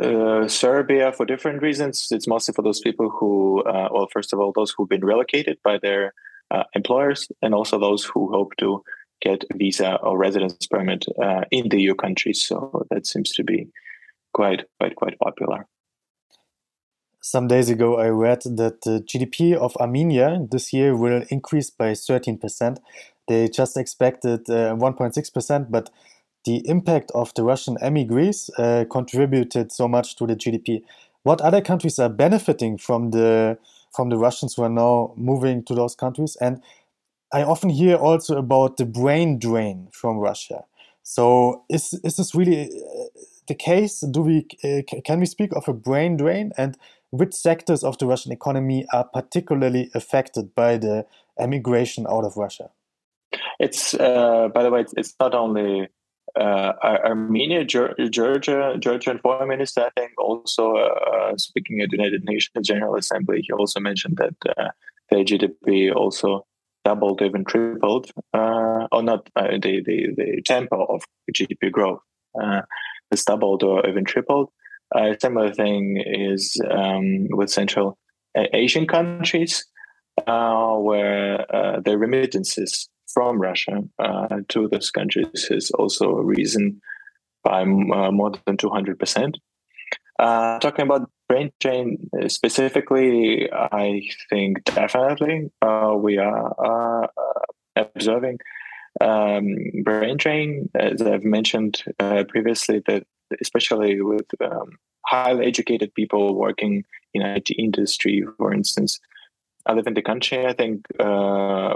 Uh, 0.00 0.48
Serbia 0.48 1.12
for 1.12 1.26
different 1.26 1.62
reasons. 1.62 2.08
It's 2.10 2.26
mostly 2.26 2.54
for 2.54 2.62
those 2.62 2.80
people 2.80 3.10
who, 3.10 3.62
uh, 3.62 3.88
well, 3.90 4.08
first 4.12 4.32
of 4.32 4.40
all, 4.40 4.52
those 4.52 4.72
who've 4.76 4.88
been 4.88 5.04
relocated 5.04 5.58
by 5.62 5.78
their 5.78 6.14
uh, 6.50 6.64
employers, 6.74 7.28
and 7.42 7.54
also 7.54 7.78
those 7.78 8.04
who 8.04 8.30
hope 8.32 8.56
to 8.58 8.82
get 9.20 9.44
visa 9.54 9.96
or 9.96 10.16
residence 10.16 10.66
permit 10.66 11.04
uh, 11.22 11.42
in 11.50 11.68
the 11.68 11.80
EU 11.82 11.94
countries. 11.94 12.46
So 12.46 12.86
that 12.90 13.06
seems 13.06 13.32
to 13.32 13.44
be 13.44 13.68
quite, 14.32 14.64
quite, 14.78 14.96
quite 14.96 15.18
popular. 15.18 15.66
Some 17.20 17.48
days 17.48 17.68
ago, 17.68 17.98
I 17.98 18.08
read 18.08 18.42
that 18.44 18.82
the 18.82 19.00
GDP 19.00 19.54
of 19.54 19.76
Armenia 19.76 20.46
this 20.50 20.72
year 20.72 20.96
will 20.96 21.24
increase 21.28 21.68
by 21.68 21.90
13%. 21.92 22.78
They 23.26 23.48
just 23.48 23.76
expected 23.76 24.46
1.6%, 24.46 25.50
uh, 25.50 25.64
but 25.68 25.90
the 26.44 26.66
impact 26.68 27.10
of 27.14 27.32
the 27.34 27.42
Russian 27.44 27.76
emigres 27.80 28.50
uh, 28.58 28.84
contributed 28.90 29.72
so 29.72 29.88
much 29.88 30.16
to 30.16 30.26
the 30.26 30.36
GDP. 30.36 30.82
What 31.22 31.40
other 31.40 31.60
countries 31.60 31.98
are 31.98 32.08
benefiting 32.08 32.78
from 32.78 33.10
the 33.10 33.58
from 33.94 34.10
the 34.10 34.18
Russians 34.18 34.54
who 34.54 34.62
are 34.62 34.70
now 34.70 35.12
moving 35.16 35.64
to 35.64 35.74
those 35.74 35.94
countries? 35.94 36.36
And 36.40 36.62
I 37.32 37.42
often 37.42 37.70
hear 37.70 37.96
also 37.96 38.36
about 38.38 38.76
the 38.76 38.86
brain 38.86 39.38
drain 39.38 39.88
from 39.92 40.18
Russia. 40.18 40.64
So 41.02 41.64
is 41.68 41.98
is 42.04 42.16
this 42.16 42.34
really 42.34 42.64
uh, 42.64 43.20
the 43.46 43.54
case? 43.54 44.00
Do 44.00 44.22
we 44.22 44.46
uh, 44.64 44.82
can 45.04 45.20
we 45.20 45.26
speak 45.26 45.52
of 45.54 45.68
a 45.68 45.72
brain 45.72 46.16
drain? 46.16 46.52
And 46.56 46.76
which 47.10 47.34
sectors 47.34 47.82
of 47.82 47.98
the 47.98 48.06
Russian 48.06 48.32
economy 48.32 48.86
are 48.92 49.04
particularly 49.04 49.90
affected 49.94 50.54
by 50.54 50.76
the 50.76 51.06
emigration 51.38 52.06
out 52.08 52.24
of 52.24 52.36
Russia? 52.36 52.70
It's 53.58 53.94
uh, 53.94 54.48
by 54.54 54.62
the 54.62 54.70
way, 54.70 54.80
it's, 54.80 54.94
it's 54.96 55.14
not 55.20 55.34
only 55.34 55.88
uh, 56.38 56.72
Armenia, 56.82 57.64
Georgia, 57.64 58.76
Georgian 58.78 59.18
foreign 59.18 59.48
minister, 59.48 59.82
I 59.82 60.00
think, 60.00 60.12
also 60.18 60.76
uh, 60.76 61.36
speaking 61.36 61.80
at 61.80 61.90
the 61.90 61.96
United 61.96 62.24
Nations 62.24 62.66
General 62.66 62.96
Assembly, 62.96 63.40
he 63.42 63.52
also 63.52 63.80
mentioned 63.80 64.18
that 64.18 64.34
uh, 64.56 64.70
their 65.10 65.24
GDP 65.24 65.94
also 65.94 66.46
doubled, 66.84 67.22
even 67.22 67.44
tripled, 67.44 68.10
uh, 68.34 68.86
or 68.92 69.02
not 69.02 69.28
uh, 69.36 69.48
the, 69.60 69.82
the 69.84 70.14
the 70.16 70.42
tempo 70.44 70.84
of 70.84 71.02
GDP 71.32 71.72
growth 71.72 72.00
uh, 72.40 72.62
has 73.10 73.24
doubled 73.24 73.62
or 73.62 73.86
even 73.86 74.04
tripled. 74.04 74.50
A 74.94 75.16
similar 75.20 75.52
thing 75.52 76.02
is 76.06 76.60
um, 76.70 77.26
with 77.30 77.50
Central 77.50 77.98
Asian 78.36 78.86
countries, 78.86 79.66
where 80.24 81.44
the 81.84 81.96
remittances 81.98 82.88
from 83.12 83.40
Russia 83.40 83.82
uh, 83.98 84.40
to 84.48 84.68
those 84.68 84.90
countries 84.90 85.48
is 85.50 85.70
also 85.72 86.12
risen 86.12 86.80
by 87.42 87.62
uh, 87.62 87.64
more 88.10 88.32
than 88.46 88.56
200%. 88.56 89.34
Uh, 90.18 90.58
talking 90.58 90.84
about 90.84 91.10
brain 91.28 91.50
drain 91.60 92.10
specifically, 92.26 93.48
I 93.52 94.02
think 94.28 94.64
definitely 94.64 95.50
uh, 95.62 95.94
we 95.96 96.18
are 96.18 97.04
uh, 97.04 97.06
observing 97.76 98.38
um, 99.00 99.56
brain 99.84 100.16
drain, 100.16 100.70
as 100.74 101.02
I've 101.02 101.24
mentioned 101.24 101.82
uh, 102.00 102.24
previously, 102.28 102.82
that 102.86 103.06
especially 103.40 104.00
with 104.00 104.26
um, 104.40 104.78
highly 105.06 105.46
educated 105.46 105.94
people 105.94 106.34
working 106.34 106.84
in 107.14 107.22
IT 107.22 107.50
industry, 107.50 108.24
for 108.36 108.52
instance, 108.52 108.98
I 109.68 109.74
live 109.74 109.86
in 109.86 109.94
the 109.94 110.02
country. 110.02 110.46
I 110.46 110.54
think, 110.54 110.86
uh, 110.98 111.74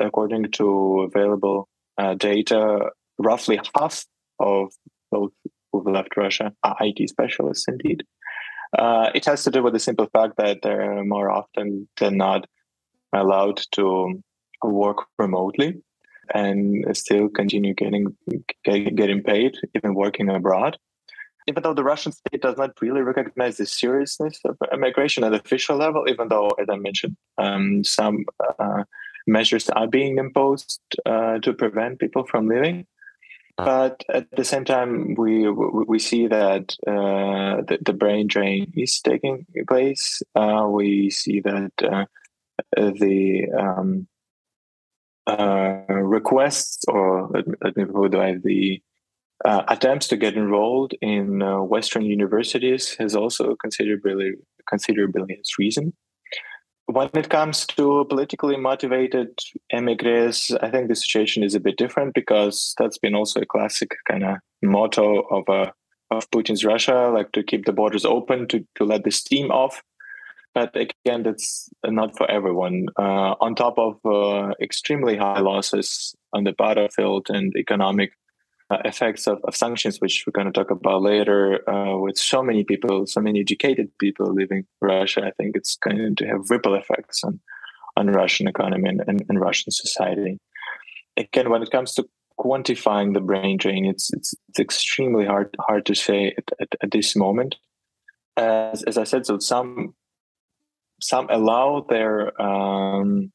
according 0.00 0.50
to 0.52 1.08
available 1.08 1.68
uh, 1.96 2.14
data, 2.14 2.90
roughly 3.18 3.60
half 3.76 4.04
of 4.40 4.72
those 5.12 5.30
who've 5.72 5.86
left 5.86 6.16
Russia 6.16 6.52
are 6.64 6.76
IT 6.80 7.08
specialists 7.08 7.66
indeed. 7.68 8.02
Uh, 8.76 9.10
it 9.14 9.24
has 9.26 9.44
to 9.44 9.50
do 9.50 9.62
with 9.62 9.74
the 9.74 9.78
simple 9.78 10.08
fact 10.12 10.34
that 10.38 10.58
they're 10.62 11.04
more 11.04 11.30
often 11.30 11.88
than 11.98 12.16
not 12.16 12.46
allowed 13.12 13.60
to 13.72 14.20
work 14.62 15.06
remotely 15.18 15.82
and 16.34 16.84
still 16.96 17.28
continue 17.28 17.74
getting 17.74 18.16
getting 18.64 19.22
paid, 19.22 19.56
even 19.74 19.94
working 19.94 20.28
abroad 20.28 20.76
even 21.50 21.64
though 21.64 21.74
the 21.74 21.84
Russian 21.84 22.12
state 22.12 22.42
does 22.42 22.56
not 22.56 22.80
really 22.80 23.02
recognize 23.02 23.56
the 23.56 23.66
seriousness 23.66 24.38
of 24.44 24.56
immigration 24.72 25.24
at 25.24 25.34
official 25.34 25.76
level, 25.76 26.04
even 26.08 26.28
though, 26.28 26.50
as 26.60 26.68
I 26.70 26.76
mentioned, 26.76 27.16
um, 27.38 27.82
some 27.82 28.24
uh, 28.58 28.84
measures 29.26 29.68
are 29.70 29.88
being 29.88 30.18
imposed 30.18 30.80
uh, 31.04 31.38
to 31.40 31.52
prevent 31.52 31.98
people 31.98 32.24
from 32.24 32.46
leaving. 32.46 32.86
But 33.56 34.04
at 34.08 34.30
the 34.34 34.44
same 34.44 34.64
time, 34.64 35.14
we 35.16 35.50
we 35.50 35.98
see 35.98 36.26
that 36.28 36.74
uh, 36.86 37.60
the, 37.68 37.76
the, 37.84 37.92
brain 37.92 38.26
drain 38.26 38.72
is 38.74 39.00
taking 39.00 39.44
place. 39.68 40.22
Uh, 40.34 40.64
we 40.70 41.10
see 41.10 41.40
that 41.40 41.72
uh, 41.82 42.06
the 42.74 43.44
um, 43.52 44.06
uh, 45.26 45.82
requests, 45.88 46.86
or 46.88 47.28
let 47.34 47.46
me, 47.46 47.54
let 47.62 47.76
me 47.76 47.84
put 47.84 48.14
it 48.14 48.42
the 48.42 48.80
uh, 49.44 49.62
attempts 49.68 50.08
to 50.08 50.16
get 50.16 50.36
enrolled 50.36 50.92
in 51.00 51.42
uh, 51.42 51.62
Western 51.62 52.04
universities 52.04 52.94
has 52.98 53.14
also 53.14 53.56
considerably 53.56 54.32
considerably 54.68 55.36
has 55.36 55.50
risen. 55.58 55.92
When 56.86 57.08
it 57.14 57.28
comes 57.28 57.66
to 57.66 58.04
politically 58.08 58.56
motivated 58.56 59.38
emigres, 59.70 60.50
I 60.60 60.70
think 60.70 60.88
the 60.88 60.96
situation 60.96 61.44
is 61.44 61.54
a 61.54 61.60
bit 61.60 61.76
different 61.76 62.14
because 62.14 62.74
that's 62.78 62.98
been 62.98 63.14
also 63.14 63.40
a 63.40 63.46
classic 63.46 63.90
kind 64.08 64.24
of 64.24 64.38
motto 64.62 65.20
of 65.30 65.48
uh, 65.48 65.70
of 66.10 66.28
Putin's 66.30 66.64
Russia, 66.64 67.10
like 67.14 67.30
to 67.32 67.44
keep 67.44 67.64
the 67.64 67.72
borders 67.72 68.04
open, 68.04 68.48
to 68.48 68.66
to 68.74 68.84
let 68.84 69.04
the 69.04 69.10
steam 69.10 69.50
off. 69.50 69.82
But 70.52 70.74
again, 70.76 71.22
that's 71.22 71.70
not 71.84 72.16
for 72.16 72.28
everyone. 72.28 72.86
Uh, 72.98 73.36
on 73.40 73.54
top 73.54 73.78
of 73.78 74.04
uh, 74.04 74.52
extremely 74.60 75.16
high 75.16 75.38
losses 75.38 76.14
on 76.32 76.42
the 76.42 76.52
battlefield 76.52 77.28
and 77.30 77.54
economic 77.56 78.10
uh, 78.70 78.78
effects 78.84 79.26
of, 79.26 79.40
of, 79.44 79.56
sanctions, 79.56 79.98
which 79.98 80.24
we're 80.26 80.32
going 80.32 80.46
to 80.46 80.52
talk 80.52 80.70
about 80.70 81.02
later, 81.02 81.68
uh, 81.68 81.96
with 81.96 82.16
so 82.16 82.42
many 82.42 82.62
people, 82.62 83.06
so 83.06 83.20
many 83.20 83.40
educated 83.40 83.90
people 83.98 84.32
leaving 84.32 84.64
Russia, 84.80 85.22
I 85.24 85.32
think 85.32 85.56
it's 85.56 85.76
going 85.76 86.14
to 86.16 86.26
have 86.26 86.50
ripple 86.50 86.74
effects 86.74 87.24
on, 87.24 87.40
on 87.96 88.06
Russian 88.06 88.46
economy 88.46 88.88
and, 88.88 89.02
and, 89.06 89.24
and 89.28 89.40
Russian 89.40 89.72
society. 89.72 90.38
Again, 91.16 91.50
when 91.50 91.62
it 91.62 91.70
comes 91.70 91.94
to 91.94 92.08
quantifying 92.38 93.12
the 93.12 93.20
brain 93.20 93.58
drain, 93.58 93.84
it's 93.84 94.10
it's, 94.12 94.34
it's 94.48 94.60
extremely 94.60 95.26
hard 95.26 95.54
hard 95.60 95.84
to 95.86 95.94
say 95.94 96.34
at, 96.38 96.44
at, 96.60 96.68
at 96.82 96.90
this 96.90 97.14
moment. 97.14 97.56
As, 98.36 98.82
as 98.84 98.96
I 98.96 99.04
said, 99.04 99.26
so 99.26 99.38
some 99.40 99.94
some 101.02 101.26
allow 101.28 101.84
their 101.88 102.40
um, 102.40 103.32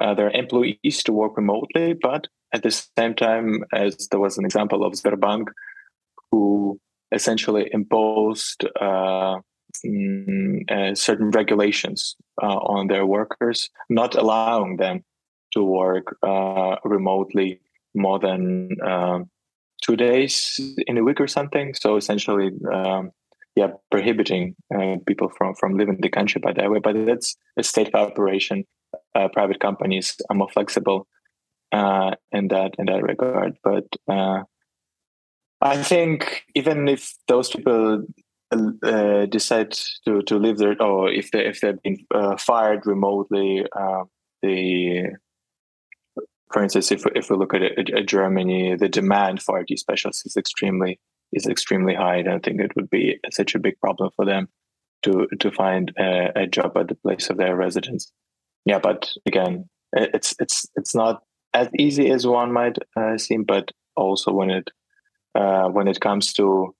uh, 0.00 0.14
their 0.14 0.30
employees 0.30 1.02
to 1.04 1.12
work 1.12 1.36
remotely, 1.36 1.94
but 1.94 2.28
at 2.52 2.62
the 2.62 2.70
same 2.70 3.14
time 3.14 3.64
as 3.72 4.08
there 4.08 4.20
was 4.20 4.38
an 4.38 4.44
example 4.44 4.84
of 4.84 4.92
Sberbank, 4.92 5.48
who 6.30 6.78
essentially 7.12 7.68
imposed 7.72 8.64
uh, 8.80 9.38
mm, 9.86 10.70
uh, 10.70 10.94
certain 10.94 11.30
regulations 11.30 12.16
uh, 12.42 12.46
on 12.46 12.88
their 12.88 13.06
workers, 13.06 13.70
not 13.88 14.14
allowing 14.14 14.76
them 14.76 15.04
to 15.52 15.62
work 15.62 16.16
uh, 16.22 16.76
remotely 16.84 17.60
more 17.94 18.18
than 18.18 18.70
um, 18.82 19.30
two 19.82 19.96
days 19.96 20.58
in 20.86 20.96
a 20.96 21.04
week 21.04 21.20
or 21.20 21.28
something. 21.28 21.74
So 21.74 21.96
essentially, 21.96 22.50
um, 22.72 23.10
yeah, 23.54 23.68
prohibiting 23.90 24.56
uh, 24.74 24.96
people 25.06 25.28
from 25.36 25.54
from 25.54 25.76
leaving 25.76 25.98
the 26.00 26.08
country 26.08 26.40
by 26.40 26.52
that 26.54 26.70
way. 26.70 26.78
But 26.78 27.04
that's 27.06 27.36
a 27.58 27.62
state 27.62 27.94
operation. 27.94 28.64
Uh, 29.14 29.28
private 29.28 29.60
companies 29.60 30.16
are 30.30 30.36
more 30.36 30.48
flexible 30.48 31.06
uh, 31.72 32.12
in 32.30 32.48
that 32.48 32.74
in 32.78 32.86
that 32.86 33.02
regard. 33.02 33.56
But 33.64 33.86
uh, 34.08 34.42
I 35.60 35.82
think 35.82 36.44
even 36.54 36.88
if 36.88 37.14
those 37.28 37.50
people 37.50 38.04
uh, 38.52 39.26
decide 39.26 39.72
to 40.04 40.22
to 40.22 40.36
live 40.36 40.58
there, 40.58 40.80
or 40.82 41.10
if 41.10 41.30
they 41.30 41.46
if 41.46 41.60
they've 41.60 41.82
been 41.82 41.98
uh, 42.14 42.36
fired 42.36 42.86
remotely, 42.86 43.64
uh, 43.74 44.04
the 44.42 45.16
for 46.52 46.62
instance, 46.62 46.92
if 46.92 47.04
if 47.14 47.30
we 47.30 47.36
look 47.36 47.54
at, 47.54 47.62
at 47.62 48.06
Germany, 48.06 48.76
the 48.76 48.88
demand 48.88 49.42
for 49.42 49.60
IT 49.60 49.78
specialists 49.78 50.26
is 50.26 50.36
extremely 50.36 51.00
is 51.32 51.46
extremely 51.46 51.94
high. 51.94 52.18
I 52.18 52.22
don't 52.22 52.44
think 52.44 52.60
it 52.60 52.76
would 52.76 52.90
be 52.90 53.18
such 53.30 53.54
a 53.54 53.58
big 53.58 53.80
problem 53.80 54.10
for 54.14 54.26
them 54.26 54.48
to 55.02 55.26
to 55.40 55.50
find 55.50 55.92
a, 55.98 56.42
a 56.42 56.46
job 56.46 56.76
at 56.76 56.88
the 56.88 56.94
place 56.94 57.30
of 57.30 57.38
their 57.38 57.56
residence. 57.56 58.12
Yeah, 58.66 58.78
but 58.78 59.10
again, 59.26 59.68
it's 59.92 60.34
it's 60.38 60.66
it's 60.76 60.94
not 60.94 61.22
as 61.54 61.68
easy 61.78 62.10
as 62.10 62.26
one 62.26 62.52
might 62.52 62.76
uh, 62.96 63.18
seem, 63.18 63.44
but 63.44 63.70
also 63.96 64.32
when 64.32 64.50
it 64.50 64.70
uh, 65.34 65.68
when 65.68 65.88
it 65.88 66.00
comes 66.00 66.32
to 66.34 66.74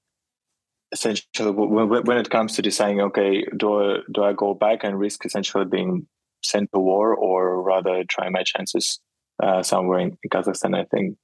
essentially 0.93 1.51
when, 1.51 1.89
when 2.05 2.19
it 2.19 2.31
comes 2.31 2.55
to 2.57 2.63
deciding, 2.63 3.01
okay, 3.01 3.45
do 3.57 3.81
I, 3.81 3.99
do 4.13 4.25
I 4.25 4.33
go 4.33 4.55
back 4.55 4.85
and 4.85 4.99
risk 4.99 5.25
essentially 5.25 5.65
being 5.65 6.07
sent 6.43 6.71
to 6.73 6.81
war, 6.81 7.15
or 7.15 7.63
rather 7.63 8.05
try 8.05 8.29
my 8.29 8.43
chances 8.43 9.01
uh, 9.43 9.63
somewhere 9.63 10.01
in, 10.01 10.19
Kazakhstan? 10.33 10.77
I 10.79 10.85
think 10.85 11.17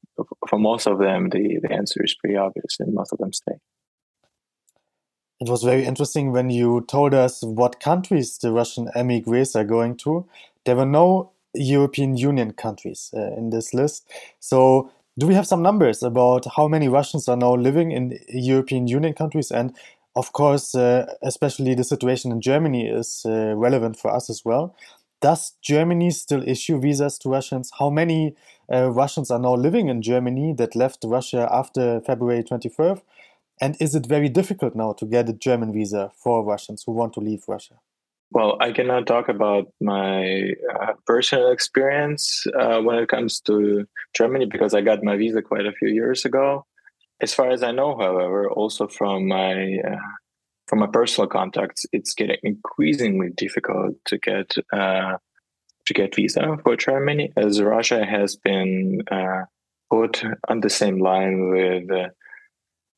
for 0.49 0.59
most 0.59 0.87
of 0.87 0.99
them, 0.99 1.29
the 1.31 1.59
the 1.63 1.73
answer 1.73 2.03
is 2.05 2.15
pretty 2.15 2.37
obvious, 2.37 2.77
and 2.81 2.95
most 2.95 3.13
of 3.13 3.19
them 3.19 3.33
stay. 3.33 3.57
it 5.41 5.49
was 5.49 5.63
very 5.63 5.85
interesting 5.85 6.33
when 6.33 6.51
you 6.51 6.85
told 6.89 7.15
us 7.15 7.43
what 7.43 7.81
countries 7.81 8.39
the 8.39 8.51
Russian 8.51 8.91
emigres 8.95 9.55
are 9.55 9.65
going 9.65 9.97
to. 9.99 10.27
There 10.65 10.77
were 10.77 10.87
no 10.87 11.31
European 11.59 12.17
Union 12.17 12.53
countries 12.53 13.11
uh, 13.17 13.37
in 13.37 13.51
this 13.51 13.75
list. 13.75 14.09
So, 14.41 14.91
do 15.19 15.27
we 15.27 15.35
have 15.35 15.47
some 15.47 15.63
numbers 15.63 16.03
about 16.03 16.47
how 16.57 16.69
many 16.69 16.89
Russians 16.89 17.29
are 17.29 17.37
now 17.37 17.55
living 17.55 17.91
in 17.91 18.19
European 18.29 18.87
Union 18.87 19.15
countries? 19.15 19.51
And 19.51 19.75
of 20.15 20.33
course, 20.33 20.75
uh, 20.75 21.07
especially 21.23 21.75
the 21.75 21.85
situation 21.85 22.31
in 22.31 22.41
Germany 22.41 22.87
is 22.87 23.23
uh, 23.27 23.55
relevant 23.57 23.99
for 23.99 24.13
us 24.13 24.31
as 24.31 24.45
well. 24.45 24.77
Does 25.21 25.55
Germany 25.61 26.13
still 26.13 26.49
issue 26.49 26.81
visas 26.81 27.19
to 27.19 27.29
Russians? 27.29 27.73
How 27.79 27.91
many 27.91 28.37
uh, 28.73 28.91
Russians 28.91 29.31
are 29.31 29.41
now 29.41 29.55
living 29.55 29.89
in 29.89 30.01
Germany 30.01 30.55
that 30.59 30.77
left 30.77 31.05
Russia 31.05 31.49
after 31.51 32.01
February 32.01 32.45
24th? 32.45 33.03
And 33.61 33.77
is 33.81 33.97
it 33.97 34.07
very 34.07 34.29
difficult 34.29 34.77
now 34.77 34.93
to 34.93 35.05
get 35.05 35.29
a 35.29 35.33
German 35.33 35.73
visa 35.73 36.13
for 36.15 36.45
Russians 36.45 36.85
who 36.85 36.93
want 36.93 37.13
to 37.15 37.21
leave 37.21 37.43
Russia? 37.49 37.75
Well, 38.31 38.59
I 38.61 38.73
cannot 38.73 39.07
talk 39.07 39.29
about 39.29 39.69
my 39.81 40.53
uh, 40.75 40.93
personal 41.07 41.51
experience 41.51 42.45
uh, 42.59 42.81
when 42.81 42.99
it 42.99 43.09
comes 43.09 43.41
to 43.43 43.87
Germany 44.15 44.47
because 44.47 44.75
I 44.75 44.83
got 44.83 45.03
my 45.03 45.17
visa 45.17 45.41
quite 45.41 45.67
a 45.67 45.73
few 45.73 45.89
years 45.89 46.25
ago. 46.25 46.67
As 47.21 47.33
far 47.33 47.51
as 47.51 47.63
I 47.63 47.73
know, 47.73 47.97
however, 47.97 48.51
also 48.51 48.87
from 48.87 49.29
my 49.29 49.79
uh, 49.85 49.97
from 50.67 50.81
my 50.81 50.87
personal 50.87 51.27
contacts, 51.27 51.87
it's 51.93 52.15
getting 52.15 52.37
increasingly 52.43 53.31
difficult 53.35 53.95
to 54.05 54.19
get 54.19 54.55
uh, 54.73 55.17
to 55.87 55.95
get 55.95 56.15
visa 56.15 56.59
for 56.63 56.77
Germany, 56.77 57.33
as 57.37 57.63
Russia 57.63 58.05
has 58.05 58.37
been 58.37 59.03
uh, 59.11 59.45
put 59.91 60.23
on 60.49 60.61
the 60.61 60.71
same 60.71 60.99
line 61.01 61.51
with 61.51 61.91
uh, 61.91 62.09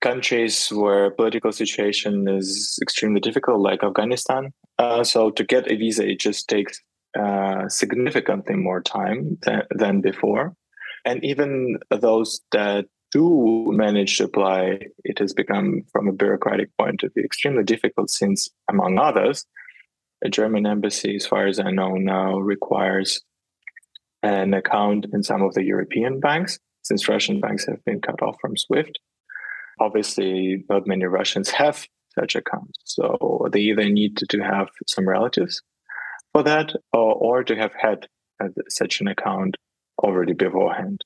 countries 0.00 0.68
where 0.72 1.10
political 1.10 1.52
situation 1.52 2.28
is 2.28 2.78
extremely 2.82 3.20
difficult, 3.20 3.60
like 3.60 3.84
Afghanistan. 3.84 4.52
Uh, 4.78 5.04
so 5.04 5.30
to 5.30 5.44
get 5.44 5.70
a 5.70 5.76
visa, 5.76 6.08
it 6.08 6.20
just 6.20 6.48
takes 6.48 6.80
uh, 7.18 7.68
significantly 7.68 8.56
more 8.56 8.80
time 8.80 9.38
than, 9.42 9.62
than 9.70 10.00
before. 10.00 10.54
And 11.04 11.24
even 11.24 11.78
those 11.90 12.40
that 12.52 12.86
do 13.12 13.72
manage 13.72 14.18
to 14.18 14.24
apply, 14.24 14.80
it 15.04 15.18
has 15.18 15.32
become, 15.34 15.82
from 15.92 16.08
a 16.08 16.12
bureaucratic 16.12 16.70
point 16.78 17.02
of 17.02 17.12
view, 17.12 17.24
extremely 17.24 17.64
difficult 17.64 18.10
since, 18.10 18.48
among 18.70 18.98
others, 18.98 19.44
a 20.24 20.28
German 20.28 20.66
embassy, 20.66 21.16
as 21.16 21.26
far 21.26 21.46
as 21.46 21.58
I 21.58 21.70
know 21.70 21.94
now, 21.94 22.38
requires 22.38 23.22
an 24.22 24.54
account 24.54 25.06
in 25.12 25.22
some 25.22 25.42
of 25.42 25.54
the 25.54 25.64
European 25.64 26.20
banks, 26.20 26.58
since 26.82 27.08
Russian 27.08 27.40
banks 27.40 27.66
have 27.66 27.82
been 27.84 28.00
cut 28.00 28.22
off 28.22 28.36
from 28.40 28.56
SWIFT 28.56 28.98
obviously 29.80 30.64
not 30.68 30.86
many 30.86 31.04
Russians 31.04 31.50
have 31.50 31.86
such 32.18 32.34
accounts. 32.34 32.78
So 32.84 33.48
they 33.52 33.60
either 33.60 33.88
need 33.88 34.16
to, 34.18 34.26
to 34.26 34.40
have 34.40 34.68
some 34.86 35.08
relatives 35.08 35.62
for 36.32 36.42
that 36.42 36.72
or, 36.92 37.14
or 37.14 37.44
to 37.44 37.56
have 37.56 37.72
had 37.80 38.06
such 38.68 39.00
an 39.00 39.08
account 39.08 39.56
already 40.02 40.32
beforehand. 40.32 41.04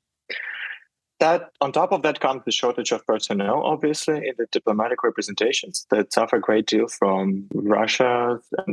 That 1.21 1.51
on 1.61 1.73
top 1.73 1.93
of 1.93 2.03
that 2.03 2.21
comes 2.21 2.43
the 2.45 2.51
shortage 2.51 2.91
of 2.91 3.07
personnel, 3.07 3.63
obviously, 3.65 4.17
in 4.17 4.35
the 4.37 4.47
diplomatic 4.51 5.05
representations 5.05 5.87
that 5.91 6.13
suffer 6.13 6.37
a 6.37 6.41
great 6.41 6.67
deal 6.67 6.89
from 6.89 7.47
Russia, 7.55 8.41
uh, 8.59 8.65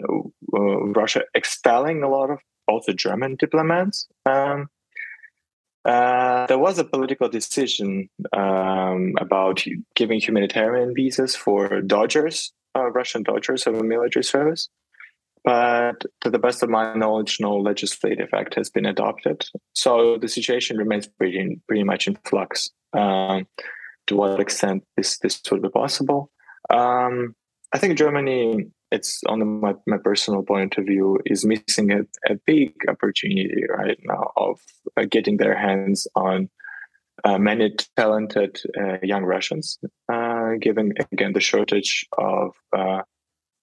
Russia 0.52 1.22
expelling 1.36 2.02
a 2.02 2.10
lot 2.10 2.32
of 2.32 2.40
also 2.68 2.94
German 2.94 3.36
diplomats. 3.36 4.08
Um, 4.26 4.70
uh, 5.86 6.46
there 6.48 6.60
was 6.60 6.78
a 6.78 6.84
political 6.84 7.30
decision 7.30 8.10
um, 8.34 9.14
about 9.20 9.64
giving 9.96 10.20
humanitarian 10.20 10.94
visas 10.94 11.36
for 11.36 11.82
Dodgers, 11.82 12.54
uh, 12.76 12.92
Russian 12.92 13.24
Dodgers 13.24 13.66
of 13.66 13.76
a 13.76 13.84
military 13.84 14.24
service. 14.24 14.70
But 15.44 16.04
to 16.22 16.30
the 16.30 16.38
best 16.38 16.62
of 16.62 16.70
my 16.70 16.94
knowledge, 16.94 17.40
no 17.40 17.56
legislative 17.56 18.30
act 18.32 18.54
has 18.56 18.70
been 18.70 18.86
adopted. 18.86 19.44
So 19.74 20.18
the 20.18 20.28
situation 20.28 20.78
remains 20.78 21.08
pretty, 21.08 21.60
pretty 21.68 21.84
much 21.84 22.08
in 22.08 22.16
flux. 22.26 22.70
Um, 22.94 23.48
to 24.08 24.16
what 24.16 24.40
extent 24.40 24.84
this, 24.98 25.18
this 25.18 25.42
would 25.50 25.64
be 25.64 25.70
possible? 25.70 26.30
Um, 26.70 27.36
I 27.74 27.80
think 27.80 27.98
Germany 27.98 28.68
it's 28.92 29.22
on 29.28 29.62
my, 29.62 29.74
my 29.88 29.98
personal 29.98 30.44
point 30.44 30.78
of 30.78 30.86
view 30.86 31.20
is 31.26 31.46
missing 31.46 31.92
a, 31.92 32.02
a 32.30 32.36
big 32.46 32.74
opportunity 32.88 33.64
right 33.70 33.98
now 34.04 34.32
of 34.36 34.60
uh, 34.98 35.06
getting 35.10 35.38
their 35.38 35.58
hands 35.58 36.08
on 36.16 36.50
uh, 37.24 37.38
many 37.38 37.74
talented 37.96 38.60
uh, 38.80 38.98
young 39.04 39.24
Russians, 39.24 39.80
uh, 40.12 40.54
given 40.60 40.94
again 41.12 41.34
the 41.34 41.40
shortage 41.40 42.06
of 42.18 42.52
uh, 42.76 43.02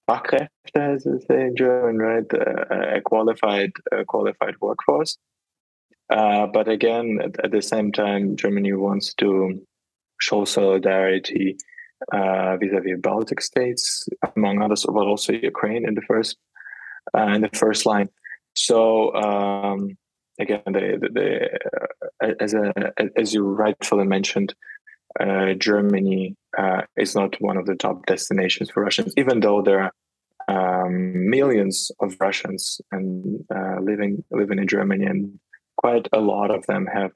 Fachkräfte, 0.09 0.47
as 0.75 1.03
they 1.03 1.19
say 1.27 1.41
in 1.41 1.55
German, 1.55 1.97
right? 1.97 2.25
Uh, 2.33 2.97
a 2.97 3.01
qualified 3.01 3.71
qualified 4.07 4.55
workforce. 4.61 5.17
but 6.09 6.67
again, 6.67 7.19
at, 7.21 7.45
at, 7.45 7.51
the 7.51 7.61
same 7.61 7.91
time, 7.91 8.35
Germany 8.35 8.73
wants 8.73 9.13
to 9.15 9.61
show 10.19 10.45
solidarity 10.45 11.57
uh, 12.11 12.57
vis-a-vis 12.57 12.99
Baltic 13.01 13.41
states, 13.41 14.07
among 14.35 14.61
others, 14.61 14.85
but 14.87 15.07
also 15.07 15.33
Ukraine 15.33 15.87
in 15.87 15.95
the 15.95 16.01
first 16.01 16.37
uh, 17.17 17.31
in 17.35 17.41
the 17.41 17.49
first 17.53 17.85
line. 17.85 18.09
So 18.55 19.13
um, 19.15 19.97
again, 20.39 20.61
they, 20.71 21.49
uh, 22.23 22.33
as 22.39 22.53
a 22.53 22.73
as 23.15 23.33
you 23.33 23.43
rightfully 23.43 24.05
mentioned, 24.05 24.53
uh, 25.19 25.53
Germany 25.53 26.35
uh, 26.57 26.81
is 26.97 27.15
not 27.15 27.39
one 27.39 27.57
of 27.57 27.65
the 27.65 27.75
top 27.75 28.05
destinations 28.05 28.69
for 28.71 28.83
Russians, 28.83 29.13
even 29.17 29.39
though 29.39 29.61
there 29.61 29.81
are 29.83 29.93
um, 30.47 31.29
millions 31.29 31.91
of 31.99 32.15
Russians 32.19 32.81
and 32.91 33.45
uh, 33.53 33.79
living 33.81 34.23
living 34.31 34.59
in 34.59 34.67
Germany, 34.67 35.05
and 35.05 35.39
quite 35.77 36.07
a 36.13 36.19
lot 36.19 36.49
of 36.51 36.65
them 36.65 36.87
have 36.87 37.11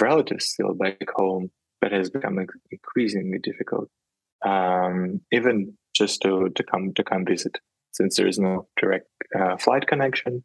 relatives 0.00 0.46
still 0.46 0.74
back 0.74 1.08
home. 1.14 1.50
But 1.78 1.92
has 1.92 2.08
become 2.08 2.38
increasingly 2.70 3.38
difficult 3.38 3.90
um, 4.46 5.20
even 5.32 5.76
just 5.94 6.22
to, 6.22 6.50
to 6.54 6.62
come 6.62 6.92
to 6.94 7.04
come 7.04 7.24
visit, 7.24 7.58
since 7.92 8.16
there 8.16 8.28
is 8.28 8.38
no 8.38 8.68
direct 8.80 9.08
uh, 9.38 9.56
flight 9.56 9.86
connection. 9.86 10.44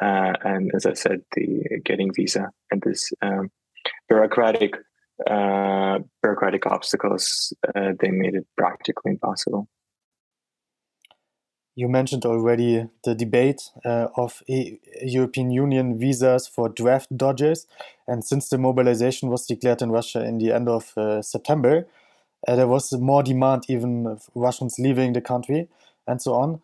Uh, 0.00 0.32
and 0.44 0.70
as 0.74 0.86
I 0.86 0.94
said, 0.94 1.20
the 1.34 1.80
getting 1.84 2.12
visa 2.14 2.50
and 2.70 2.82
this 2.82 3.12
um, 3.20 3.50
bureaucratic 4.08 4.74
uh, 5.28 5.98
bureaucratic 6.22 6.64
obstacles 6.66 7.52
uh, 7.74 7.90
they 8.00 8.10
made 8.10 8.34
it 8.34 8.46
practically 8.56 9.10
impossible. 9.12 9.68
You 11.74 11.88
mentioned 11.88 12.24
already 12.24 12.86
the 13.04 13.14
debate 13.14 13.62
uh, 13.84 14.08
of 14.16 14.42
European 14.48 15.50
Union 15.52 15.96
visas 15.96 16.48
for 16.48 16.68
draft 16.68 17.16
dodgers, 17.16 17.66
and 18.08 18.24
since 18.24 18.48
the 18.48 18.58
mobilization 18.58 19.28
was 19.28 19.46
declared 19.46 19.82
in 19.82 19.92
Russia 19.92 20.24
in 20.24 20.38
the 20.38 20.52
end 20.52 20.68
of 20.68 20.92
uh, 20.96 21.22
September, 21.22 21.86
uh, 22.46 22.56
there 22.56 22.68
was 22.68 22.92
more 22.92 23.22
demand, 23.22 23.64
even 23.68 24.18
Russians 24.34 24.78
leaving 24.78 25.12
the 25.12 25.20
country, 25.20 25.68
and 26.06 26.22
so 26.22 26.34
on. 26.34 26.60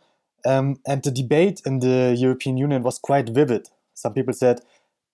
Um, 0.47 0.77
and 0.87 1.03
the 1.03 1.11
debate 1.11 1.63
in 1.65 1.81
the 1.81 2.15
European 2.17 2.57
Union 2.57 2.83
was 2.83 2.99
quite 2.99 3.31
vivid. 3.31 3.69
Some 3.95 4.13
people 4.13 4.35
said 4.35 4.61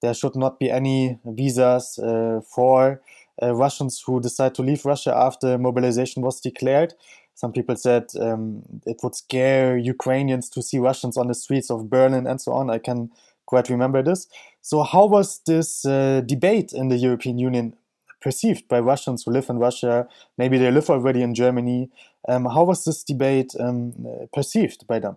there 0.03 0.15
should 0.15 0.35
not 0.35 0.59
be 0.59 0.71
any 0.71 1.19
visas 1.25 1.99
uh, 1.99 2.41
for 2.43 3.01
uh, 3.43 3.55
Russians 3.55 4.03
who 4.05 4.21
decide 4.21 4.55
to 4.57 4.63
leave 4.63 4.85
Russia 4.85 5.15
after 5.15 5.57
mobilization 5.59 6.23
was 6.23 6.41
declared. 6.41 6.95
Some 7.35 7.53
people 7.53 7.77
said 7.77 8.09
um, 8.21 8.63
it 8.87 8.99
would 9.03 9.15
scare 9.15 9.79
Ukrainians 9.79 10.51
to 10.51 10.63
see 10.63 10.79
Russians 10.79 11.17
on 11.17 11.29
the 11.29 11.35
streets 11.35 11.71
of 11.71 11.89
Berlin 11.89 12.27
and 12.27 12.41
so 12.41 12.53
on. 12.53 12.69
I 12.69 12.79
can 12.79 13.11
quite 13.47 13.71
remember 13.71 14.03
this. 14.03 14.27
So, 14.61 14.83
how 14.83 15.07
was 15.07 15.41
this 15.47 15.85
uh, 15.85 16.23
debate 16.27 16.73
in 16.73 16.89
the 16.89 16.97
European 16.97 17.39
Union 17.39 17.75
perceived 18.21 18.69
by 18.69 18.81
Russians 18.81 19.25
who 19.25 19.33
live 19.33 19.49
in 19.49 19.59
Russia? 19.59 20.07
Maybe 20.39 20.59
they 20.59 20.71
live 20.71 20.91
already 20.91 21.23
in 21.23 21.35
Germany. 21.35 21.91
Um, 22.29 22.45
how 22.45 22.65
was 22.65 22.85
this 22.85 23.03
debate 23.03 23.53
um, 23.59 23.95
perceived 24.33 24.87
by 24.87 24.99
them? 24.99 25.17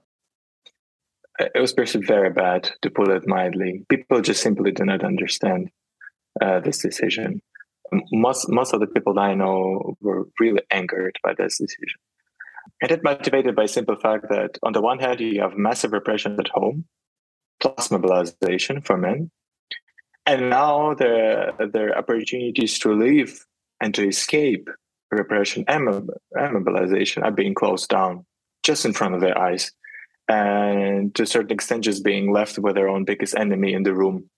It 1.40 1.60
was 1.60 1.74
perceived 1.74 2.08
very 2.08 2.30
bad, 2.30 2.70
to 2.82 2.90
put 2.90 3.10
it 3.10 3.28
mildly. 3.28 3.86
People 3.90 4.22
just 4.22 4.44
simply 4.44 4.72
do 4.72 4.86
not 4.86 5.04
understand 5.04 5.72
uh, 6.42 6.60
this 6.60 6.80
decision. 6.80 7.42
Most 8.12 8.50
most 8.50 8.74
of 8.74 8.80
the 8.80 8.88
people 8.88 9.14
that 9.16 9.22
I 9.22 9.36
know 9.36 9.96
were 10.02 10.28
really 10.40 10.62
angered 10.72 11.18
by 11.24 11.34
this 11.38 11.58
decision. 11.58 12.00
And 12.82 12.92
it 12.92 13.04
motivated 13.04 13.56
by 13.56 13.66
simple 13.66 13.96
fact 13.96 14.26
that 14.30 14.58
on 14.64 14.74
the 14.74 14.82
one 14.82 15.00
hand 15.00 15.20
you 15.20 15.42
have 15.42 15.58
massive 15.58 15.92
repression 15.92 16.40
at 16.40 16.48
home, 16.50 16.86
plus 17.60 17.92
mobilization 17.92 18.82
for 18.82 18.98
men, 18.98 19.32
and 20.26 20.50
now 20.50 20.94
their 20.94 21.54
their 21.72 21.98
opportunities 21.98 22.80
to 22.80 22.94
leave 22.94 23.46
and 23.82 23.94
to 23.96 24.08
escape 24.08 24.70
repression 25.12 25.64
and 25.68 26.10
mobilization 26.54 27.24
are 27.24 27.32
being 27.32 27.54
closed 27.54 27.90
down 27.90 28.26
just 28.64 28.86
in 28.86 28.94
front 28.94 29.14
of 29.14 29.22
their 29.22 29.38
eyes. 29.38 29.72
And 30.28 31.14
to 31.16 31.24
a 31.24 31.28
certain 31.28 31.52
extent 31.52 31.84
just 31.84 32.04
being 32.04 32.32
left 32.32 32.58
with 32.58 32.76
their 32.76 32.88
own 32.88 33.04
biggest 33.04 33.36
enemy 33.36 33.74
in 33.74 33.84
the 33.84 33.94
room. 33.94 34.30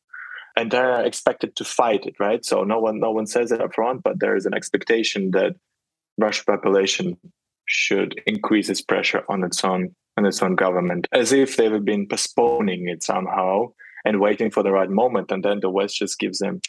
And 0.57 0.71
they're 0.71 1.05
expected 1.05 1.55
to 1.57 1.63
fight 1.63 2.05
it 2.05 2.15
right? 2.19 2.43
So 2.43 2.63
no 2.63 2.79
one 2.79 2.99
no 2.99 3.11
one 3.11 3.27
says 3.27 3.51
it 3.51 3.61
up 3.61 3.75
front 3.75 4.03
but 4.03 4.19
there 4.19 4.35
is 4.35 4.45
an 4.45 4.53
expectation 4.53 5.31
that 5.31 5.55
russian 6.17 6.45
population 6.45 7.17
should 7.65 8.21
increase 8.25 8.69
its 8.69 8.81
pressure 8.81 9.23
on 9.27 9.43
its 9.43 9.63
own 9.63 9.93
on 10.17 10.25
its 10.25 10.41
own 10.41 10.55
government, 10.55 11.07
as 11.11 11.33
if 11.33 11.57
they've 11.57 11.83
been 11.83 12.07
postponing 12.07 12.87
it 12.87 13.03
somehow 13.03 13.73
and 14.05 14.19
waiting 14.19 14.51
for 14.51 14.63
the 14.63 14.71
right 14.71 14.89
moment, 14.89 15.31
and 15.31 15.43
then 15.43 15.59
the 15.59 15.69
West 15.69 15.97
just 15.97 16.19
gives 16.19 16.39
them 16.39 16.61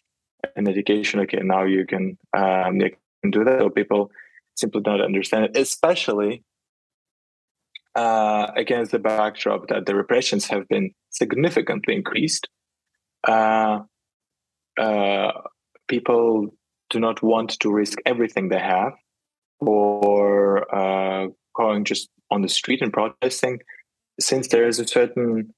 an 0.57 0.67
education. 0.69 1.21
Okay, 1.21 1.41
now 1.43 1.65
you 1.65 1.87
can 1.87 2.19
um, 2.37 2.81
you 2.81 2.91
can 3.23 3.31
do 3.31 3.45
that. 3.45 3.61
So 3.61 3.71
people 3.71 4.11
simply 4.55 4.81
don't 4.81 5.03
understand 5.03 5.45
it, 5.45 5.57
especially 5.57 6.43
uh, 7.95 8.47
against 8.57 8.93
the 8.93 8.99
backdrop 8.99 9.69
that 9.69 9.87
the 9.87 9.95
repressions 9.95 10.47
have 10.47 10.67
been 10.69 10.91
significantly 11.11 11.95
increased. 11.95 12.49
Uh, 13.27 13.81
uh, 14.79 15.33
people 15.89 16.49
do 16.91 17.01
not 17.01 17.23
want 17.23 17.59
to 17.61 17.73
risk 17.73 17.99
everything 18.07 18.49
they 18.49 18.59
have 18.59 18.93
or 19.61 20.75
uh, 20.75 21.27
going 21.55 21.85
just 21.85 22.09
on 22.31 22.43
the 22.43 22.49
street 22.49 22.83
and 22.83 22.93
protesting, 22.93 23.59
since 24.21 24.49
there 24.49 24.69
is 24.69 24.79
a 24.79 24.87
certain 24.87 25.55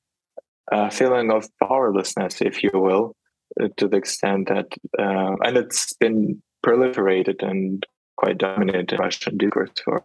uh, 0.72 0.90
feeling 0.90 1.30
of 1.30 1.48
powerlessness, 1.62 2.40
if 2.40 2.62
you 2.62 2.70
will, 2.74 3.14
uh, 3.60 3.68
to 3.76 3.88
the 3.88 3.96
extent 3.96 4.48
that, 4.48 4.66
uh, 4.98 5.36
and 5.44 5.56
it's 5.56 5.92
been 5.94 6.42
proliferated 6.64 7.42
and 7.42 7.86
quite 8.16 8.38
dominated 8.38 8.92
in 8.92 8.98
Russian 8.98 9.38
discourse 9.38 9.70
for 9.84 10.02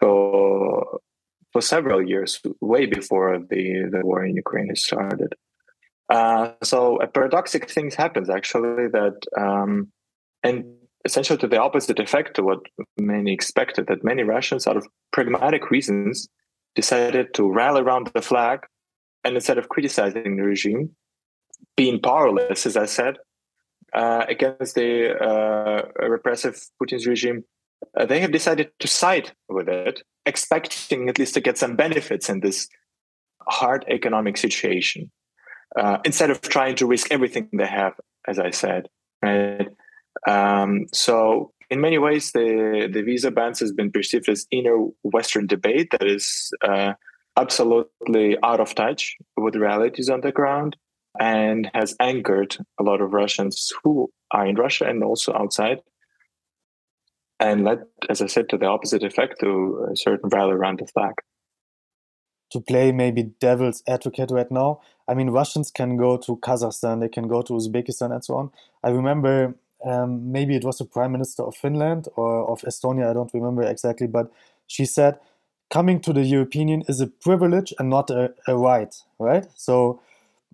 for 0.00 1.00
for 1.52 1.62
several 1.62 2.06
years, 2.06 2.40
way 2.60 2.86
before 2.86 3.38
the 3.38 3.88
the 3.90 4.00
war 4.04 4.24
in 4.24 4.36
Ukraine 4.36 4.74
started. 4.76 5.34
Uh, 6.10 6.52
so 6.62 6.96
a 6.96 7.06
paradoxic 7.06 7.68
thing 7.70 7.90
happens 7.90 8.30
actually 8.30 8.88
that, 8.88 9.18
um, 9.36 9.88
and 10.42 10.64
essentially 11.04 11.38
to 11.38 11.46
the 11.46 11.60
opposite 11.60 11.98
effect 11.98 12.34
to 12.34 12.42
what 12.42 12.60
many 12.98 13.32
expected, 13.32 13.86
that 13.86 14.02
many 14.02 14.22
Russians, 14.22 14.66
out 14.66 14.76
of 14.76 14.86
pragmatic 15.12 15.70
reasons, 15.70 16.28
decided 16.74 17.34
to 17.34 17.52
rally 17.52 17.82
around 17.82 18.10
the 18.14 18.22
flag, 18.22 18.60
and 19.24 19.34
instead 19.34 19.58
of 19.58 19.68
criticizing 19.68 20.36
the 20.36 20.42
regime, 20.42 20.90
being 21.76 22.00
powerless, 22.00 22.66
as 22.66 22.76
I 22.76 22.86
said, 22.86 23.16
uh, 23.92 24.24
against 24.28 24.74
the 24.74 25.16
uh, 25.18 25.82
repressive 26.08 26.60
Putin's 26.80 27.06
regime, 27.06 27.44
uh, 27.96 28.06
they 28.06 28.20
have 28.20 28.32
decided 28.32 28.70
to 28.80 28.88
side 28.88 29.32
with 29.48 29.68
it, 29.68 30.02
expecting 30.26 31.08
at 31.08 31.18
least 31.18 31.34
to 31.34 31.40
get 31.40 31.58
some 31.58 31.76
benefits 31.76 32.28
in 32.28 32.40
this 32.40 32.68
hard 33.48 33.84
economic 33.88 34.36
situation 34.36 35.10
uh, 35.76 35.98
instead 36.04 36.30
of 36.30 36.40
trying 36.40 36.74
to 36.76 36.86
risk 36.86 37.10
everything 37.10 37.48
they 37.52 37.66
have, 37.66 37.94
as 38.26 38.38
I 38.38 38.50
said. 38.50 38.88
Right. 39.22 39.68
Um, 40.26 40.86
so 40.92 41.52
in 41.70 41.80
many 41.80 41.98
ways, 41.98 42.32
the 42.32 42.88
the 42.92 43.02
visa 43.02 43.30
bans 43.30 43.60
has 43.60 43.72
been 43.72 43.90
perceived 43.90 44.28
as 44.28 44.46
inner 44.50 44.76
Western 45.02 45.46
debate 45.46 45.90
that 45.92 46.06
is 46.06 46.52
uh, 46.62 46.94
absolutely 47.38 48.36
out 48.42 48.60
of 48.60 48.74
touch 48.74 49.16
with 49.36 49.54
realities 49.54 50.08
on 50.10 50.20
the 50.20 50.32
ground 50.32 50.76
and 51.20 51.70
has 51.74 51.96
angered 52.00 52.56
a 52.78 52.82
lot 52.82 53.00
of 53.00 53.12
Russians 53.12 53.72
who 53.82 54.10
are 54.30 54.46
in 54.46 54.56
Russia 54.56 54.86
and 54.86 55.02
also 55.02 55.32
outside. 55.34 55.80
And 57.40 57.64
led, 57.64 57.84
as 58.10 58.20
I 58.20 58.26
said, 58.26 58.48
to 58.48 58.58
the 58.58 58.66
opposite 58.66 59.04
effect, 59.04 59.40
to 59.40 59.88
a 59.92 59.96
certain 59.96 60.28
rally 60.28 60.54
around 60.54 60.80
the 60.80 60.86
flag 60.86 61.14
to 62.50 62.60
play 62.60 62.92
maybe 62.92 63.24
devil's 63.40 63.82
advocate 63.86 64.30
right 64.30 64.50
now. 64.50 64.80
I 65.06 65.14
mean, 65.14 65.30
Russians 65.30 65.70
can 65.70 65.96
go 65.96 66.16
to 66.16 66.36
Kazakhstan, 66.36 67.00
they 67.00 67.08
can 67.08 67.28
go 67.28 67.42
to 67.42 67.52
Uzbekistan, 67.52 68.12
and 68.12 68.24
so 68.24 68.36
on. 68.36 68.50
I 68.82 68.90
remember 68.90 69.54
um, 69.84 70.32
maybe 70.32 70.56
it 70.56 70.64
was 70.64 70.78
the 70.78 70.84
prime 70.84 71.12
minister 71.12 71.42
of 71.42 71.54
Finland 71.56 72.08
or 72.16 72.48
of 72.50 72.62
Estonia, 72.62 73.10
I 73.10 73.12
don't 73.12 73.32
remember 73.32 73.62
exactly, 73.62 74.06
but 74.06 74.30
she 74.66 74.84
said 74.84 75.18
coming 75.70 76.00
to 76.00 76.12
the 76.12 76.22
European 76.22 76.68
Union 76.68 76.86
is 76.88 77.00
a 77.00 77.06
privilege 77.06 77.72
and 77.78 77.90
not 77.90 78.10
a, 78.10 78.32
a 78.46 78.56
right, 78.56 78.94
right? 79.18 79.46
So, 79.54 80.00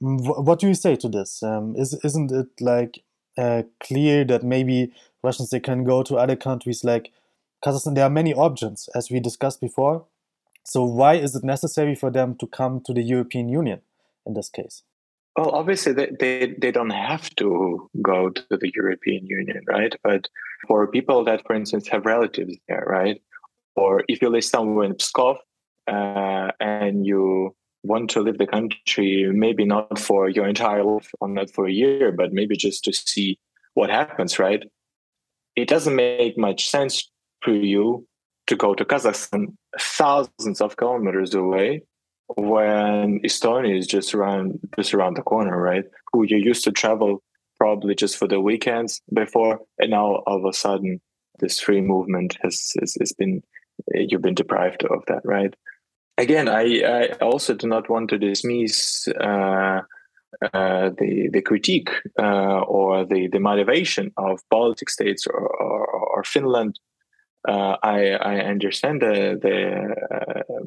mm, 0.02 0.44
what 0.44 0.58
do 0.58 0.68
you 0.68 0.74
say 0.74 0.96
to 0.96 1.08
this? 1.08 1.42
Um, 1.42 1.74
is, 1.76 1.94
isn't 2.04 2.32
it 2.32 2.48
like 2.60 3.02
uh, 3.38 3.62
clear 3.80 4.24
that 4.24 4.42
maybe 4.42 4.92
Russians 5.22 5.50
they 5.50 5.60
can 5.60 5.84
go 5.84 6.02
to 6.02 6.16
other 6.16 6.36
countries 6.36 6.84
like 6.84 7.12
Kazakhstan? 7.64 7.94
There 7.94 8.04
are 8.04 8.10
many 8.10 8.34
options, 8.34 8.88
as 8.94 9.10
we 9.10 9.20
discussed 9.20 9.60
before. 9.60 10.04
So 10.64 10.84
why 10.84 11.14
is 11.14 11.34
it 11.36 11.44
necessary 11.44 11.94
for 11.94 12.10
them 12.10 12.36
to 12.36 12.46
come 12.46 12.80
to 12.86 12.94
the 12.94 13.02
European 13.02 13.48
Union 13.48 13.80
in 14.26 14.34
this 14.34 14.48
case? 14.48 14.82
Well, 15.36 15.50
obviously 15.50 15.92
they, 15.92 16.10
they, 16.18 16.54
they 16.58 16.70
don't 16.70 16.90
have 16.90 17.28
to 17.36 17.90
go 18.00 18.30
to 18.30 18.44
the 18.50 18.72
European 18.74 19.26
Union, 19.26 19.62
right? 19.68 19.94
But 20.02 20.28
for 20.66 20.86
people 20.86 21.24
that, 21.24 21.44
for 21.44 21.54
instance, 21.54 21.88
have 21.88 22.06
relatives 22.06 22.56
there, 22.68 22.84
right? 22.86 23.20
Or 23.76 24.04
if 24.08 24.22
you 24.22 24.30
live 24.30 24.44
somewhere 24.44 24.86
in 24.86 24.94
Pskov 24.94 25.36
uh, 25.86 26.50
and 26.60 27.06
you 27.06 27.54
want 27.82 28.10
to 28.10 28.20
leave 28.20 28.38
the 28.38 28.46
country, 28.46 29.30
maybe 29.32 29.64
not 29.64 29.98
for 29.98 30.28
your 30.28 30.46
entire 30.46 30.82
life 30.82 31.10
or 31.20 31.28
not 31.28 31.50
for 31.50 31.66
a 31.66 31.72
year, 31.72 32.12
but 32.12 32.32
maybe 32.32 32.56
just 32.56 32.84
to 32.84 32.92
see 32.92 33.38
what 33.74 33.90
happens, 33.90 34.38
right? 34.38 34.62
It 35.56 35.68
doesn't 35.68 35.94
make 35.94 36.38
much 36.38 36.68
sense 36.68 37.10
for 37.42 37.52
you 37.52 38.06
to 38.46 38.56
go 38.56 38.74
to 38.74 38.84
Kazakhstan 38.84 39.54
thousands 39.78 40.60
of 40.60 40.76
kilometers 40.76 41.34
away 41.34 41.82
when 42.36 43.20
Estonia 43.20 43.78
is 43.78 43.86
just 43.86 44.14
around 44.14 44.58
just 44.76 44.94
around 44.94 45.16
the 45.16 45.22
corner, 45.22 45.60
right? 45.60 45.84
Who 46.12 46.24
you 46.24 46.38
used 46.38 46.64
to 46.64 46.72
travel 46.72 47.22
probably 47.58 47.94
just 47.94 48.16
for 48.16 48.26
the 48.26 48.40
weekends 48.40 49.00
before, 49.12 49.60
and 49.78 49.90
now 49.90 50.22
all 50.26 50.38
of 50.38 50.44
a 50.44 50.52
sudden 50.52 51.00
this 51.40 51.60
free 51.60 51.80
movement 51.80 52.36
has 52.42 52.72
has, 52.80 52.96
has 52.98 53.12
been 53.12 53.42
you've 53.94 54.22
been 54.22 54.34
deprived 54.34 54.84
of 54.84 55.04
that, 55.06 55.22
right? 55.24 55.54
Again, 56.16 56.48
I, 56.48 56.82
I 56.82 57.08
also 57.20 57.54
do 57.54 57.66
not 57.66 57.90
want 57.90 58.10
to 58.10 58.18
dismiss 58.18 59.08
uh, 59.08 59.80
uh, 60.52 60.90
the 60.98 61.28
the 61.32 61.42
critique 61.42 61.90
uh, 62.18 62.60
or 62.60 63.04
the 63.04 63.28
the 63.28 63.40
motivation 63.40 64.12
of 64.16 64.40
Baltic 64.50 64.90
states 64.90 65.26
or, 65.26 65.40
or, 65.40 65.86
or 65.86 66.24
Finland 66.24 66.78
uh, 67.46 67.76
I 67.82 68.10
I 68.10 68.36
understand 68.40 69.02
the 69.02 69.38
the 69.40 70.16
uh, 70.16 70.64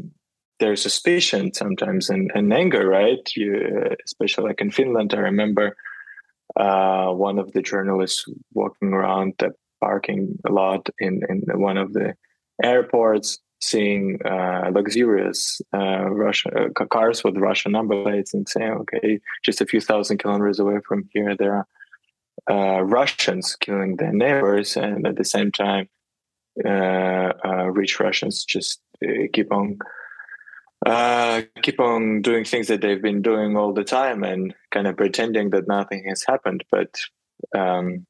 their 0.60 0.76
suspicion 0.76 1.54
sometimes 1.54 2.10
and, 2.10 2.32
and 2.34 2.52
anger, 2.52 2.88
right? 2.88 3.30
You, 3.36 3.96
especially 4.06 4.46
like 4.46 4.62
in 4.62 4.72
Finland, 4.72 5.14
I 5.14 5.20
remember 5.20 5.76
uh, 6.56 7.10
one 7.10 7.38
of 7.38 7.52
the 7.52 7.62
journalists 7.62 8.26
walking 8.54 8.94
around 8.94 9.34
the 9.38 9.54
parking 9.82 10.38
a 10.46 10.52
lot 10.52 10.90
in 11.00 11.22
in 11.30 11.44
one 11.60 11.78
of 11.78 11.94
the 11.94 12.16
airports, 12.64 13.40
seeing 13.60 14.20
uh, 14.26 14.70
luxurious 14.72 15.62
uh, 15.74 16.10
Russian 16.10 16.52
uh, 16.56 16.86
cars 16.86 17.24
with 17.24 17.38
Russian 17.38 17.72
number 17.72 18.04
plates, 18.04 18.34
and 18.34 18.48
saying, 18.48 18.72
"Okay, 18.72 19.20
just 19.44 19.62
a 19.62 19.66
few 19.66 19.82
thousand 19.82 20.18
kilometers 20.20 20.60
away 20.60 20.80
from 20.88 21.10
here, 21.14 21.36
there 21.36 21.54
are." 21.54 21.68
Uh, 22.50 22.82
Russians 22.82 23.58
killing 23.60 23.98
their 23.98 24.14
neighbors, 24.14 24.78
and 24.78 25.06
at 25.06 25.18
the 25.18 25.26
same 25.26 25.52
time, 25.52 25.90
uh, 26.64 27.34
uh, 27.44 27.66
rich 27.72 28.00
Russians 28.00 28.46
just 28.46 28.80
keep 29.34 29.52
on 29.52 29.80
keep 31.62 31.80
on 31.80 32.22
doing 32.22 32.46
things 32.46 32.68
that 32.68 32.80
they've 32.82 33.02
been 33.02 33.22
doing 33.22 33.58
all 33.58 33.74
the 33.74 33.84
time 33.84 34.24
and 34.24 34.54
kind 34.72 34.88
of 34.88 34.96
pretending 34.96 35.50
that 35.50 35.68
nothing 35.68 36.06
has 36.08 36.24
happened. 36.26 36.64
But 36.72 36.96
um, 37.58 38.06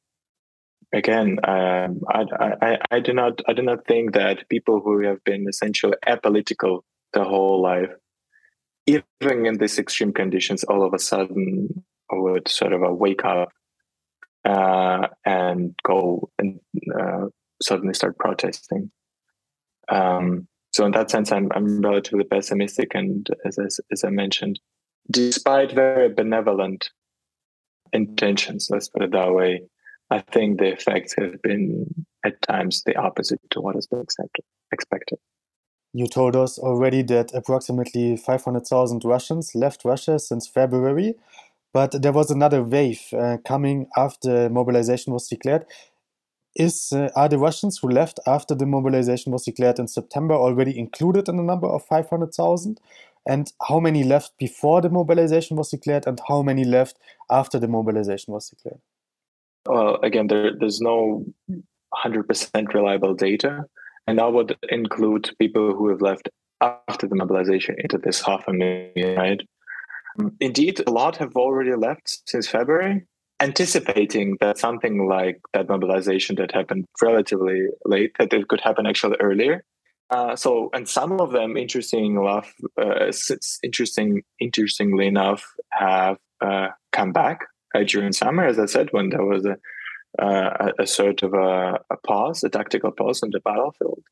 again, 0.94 1.40
um, 1.44 2.02
I, 2.10 2.26
I, 2.62 2.78
I 2.92 3.00
do 3.00 3.14
not 3.14 3.42
I 3.48 3.54
do 3.54 3.62
not 3.62 3.86
think 3.86 4.14
that 4.14 4.50
people 4.50 4.82
who 4.82 5.04
have 5.04 5.24
been 5.24 5.46
essentially 5.48 5.96
apolitical 6.08 6.82
the 7.14 7.24
whole 7.24 7.62
life, 7.62 7.92
even 8.86 9.46
in 9.46 9.58
these 9.58 9.80
extreme 9.80 10.14
conditions, 10.14 10.64
all 10.64 10.86
of 10.86 10.94
a 10.94 11.00
sudden 11.00 11.84
would 12.12 12.48
sort 12.48 12.74
of 12.74 12.82
wake 12.98 13.26
up 13.26 13.50
uh, 14.46 15.08
and 15.26 15.76
go 15.84 16.30
and 16.40 16.60
uh, 17.00 17.28
suddenly 17.62 17.94
start 17.94 18.18
protesting. 18.18 18.92
Um, 19.90 20.48
so 20.72 20.86
in 20.86 20.92
that 20.92 21.12
sense, 21.12 21.32
I'm 21.32 21.50
I'm 21.54 21.82
relatively 21.82 22.24
pessimistic, 22.24 22.94
and 22.94 23.28
as 23.46 23.58
as, 23.58 23.80
as 23.92 24.04
I 24.04 24.10
mentioned, 24.10 24.60
despite 25.12 25.72
very 25.72 26.10
benevolent 26.14 26.92
intentions, 27.94 28.68
let's 28.70 28.90
put 28.90 29.02
it 29.02 29.12
that 29.12 29.34
way, 29.34 29.64
I 30.10 30.20
think 30.20 30.60
the 30.60 30.72
effects 30.72 31.16
have 31.20 31.42
been 31.42 32.06
at 32.26 32.42
times 32.42 32.84
the 32.86 32.96
opposite 32.96 33.42
to 33.52 33.62
what 33.62 33.76
has 33.76 33.88
been 33.88 34.00
accepted, 34.00 34.46
expected. 34.72 35.20
You 35.94 36.08
told 36.08 36.36
us 36.36 36.60
already 36.60 37.02
that 37.04 37.34
approximately 37.34 38.18
500,000 38.18 39.04
Russians 39.04 39.56
left 39.56 39.84
Russia 39.84 40.20
since 40.20 40.48
February, 40.48 41.16
but 41.74 42.02
there 42.02 42.12
was 42.12 42.32
another 42.32 42.64
wave 42.64 43.02
uh, 43.14 43.38
coming 43.46 43.88
after 43.98 44.50
mobilization 44.50 45.14
was 45.14 45.28
declared 45.28 45.66
is 46.58 46.92
uh, 46.92 47.10
are 47.16 47.30
the 47.30 47.38
Russians 47.38 47.78
who 47.78 47.90
left 47.90 48.20
after 48.26 48.56
the 48.56 48.66
mobilization 48.66 49.32
was 49.32 49.46
declared 49.46 49.80
in 49.80 49.88
September 49.88 50.34
already 50.34 50.78
included 50.78 51.30
in 51.30 51.38
the 51.38 51.44
number 51.44 51.68
of 51.68 51.86
500,000? 51.86 52.80
And 53.28 53.52
how 53.68 53.80
many 53.80 54.04
left 54.04 54.38
before 54.40 54.82
the 54.82 54.90
mobilization 54.90 55.58
was 55.58 55.70
declared, 55.70 56.08
and 56.08 56.20
how 56.28 56.42
many 56.42 56.64
left 56.64 56.98
after 57.30 57.60
the 57.60 57.68
mobilization 57.68 58.34
was 58.34 58.50
declared? 58.50 58.80
Well, 59.68 60.00
again, 60.02 60.28
there, 60.28 60.52
there's 60.58 60.82
no 60.82 61.26
100% 61.94 62.74
reliable 62.74 63.14
data. 63.14 63.66
and 64.08 64.20
that 64.20 64.32
would 64.32 64.58
include 64.70 65.30
people 65.38 65.74
who 65.74 65.90
have 65.90 66.02
left 66.02 66.30
after 66.62 67.08
the 67.08 67.16
mobilization 67.16 67.76
into 67.78 67.98
this 67.98 68.22
half 68.22 68.48
a 68.48 68.54
million, 68.54 69.18
right? 69.18 69.42
Indeed, 70.40 70.82
a 70.88 70.92
lot 70.92 71.18
have 71.18 71.36
already 71.36 71.76
left 71.76 72.22
since 72.26 72.48
February, 72.48 73.06
anticipating 73.40 74.38
that 74.40 74.58
something 74.58 75.08
like 75.08 75.40
that 75.54 75.70
mobilization 75.70 76.36
that 76.38 76.54
happened 76.54 76.86
relatively 77.02 77.68
late, 77.86 78.14
that 78.18 78.34
it 78.34 78.48
could 78.48 78.62
happen 78.62 78.88
actually 78.88 79.18
earlier. 79.20 79.64
Uh, 80.10 80.36
so, 80.36 80.70
and 80.74 80.88
some 80.88 81.20
of 81.20 81.34
them, 81.34 81.58
interesting 81.58 82.16
enough, 82.16 82.52
uh, 82.82 83.12
interesting, 83.62 84.24
interestingly 84.40 85.06
enough, 85.06 85.46
have 85.72 86.18
uh, 86.42 86.70
come 86.94 87.12
back 87.12 87.42
uh, 87.82 87.84
during 87.86 88.12
summer, 88.12 88.46
as 88.46 88.60
I 88.60 88.66
said, 88.66 88.90
when 88.92 89.10
there 89.10 89.24
was 89.24 89.46
a 89.46 89.58
uh, 90.20 90.72
a, 90.80 90.88
sort 90.88 91.22
of 91.24 91.34
a, 91.34 91.80
a, 91.92 91.98
pause, 92.06 92.44
a 92.44 92.50
tactical 92.50 92.92
pause 92.92 93.22
on 93.22 93.30
the 93.32 93.40
battlefield. 93.40 94.04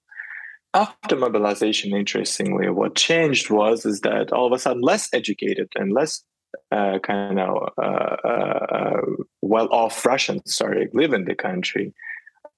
After 0.74 1.16
mobilization, 1.16 1.96
interestingly, 1.96 2.70
what 2.70 2.96
changed 2.96 3.50
was 3.50 3.86
is 3.86 4.02
that 4.02 4.32
all 4.32 4.48
of 4.48 4.54
a 4.54 4.60
sudden 4.60 4.82
less 4.82 5.10
educated 5.14 5.70
and 5.76 5.94
less 5.94 6.24
uh, 6.72 7.00
kind 7.00 7.40
of 7.40 7.70
uh, 7.82 8.16
uh, 8.28 9.02
well-off 9.42 10.06
Russians 10.06 10.42
started 10.46 10.90
live 10.94 11.14
in 11.14 11.26
the 11.26 11.36
country, 11.36 11.94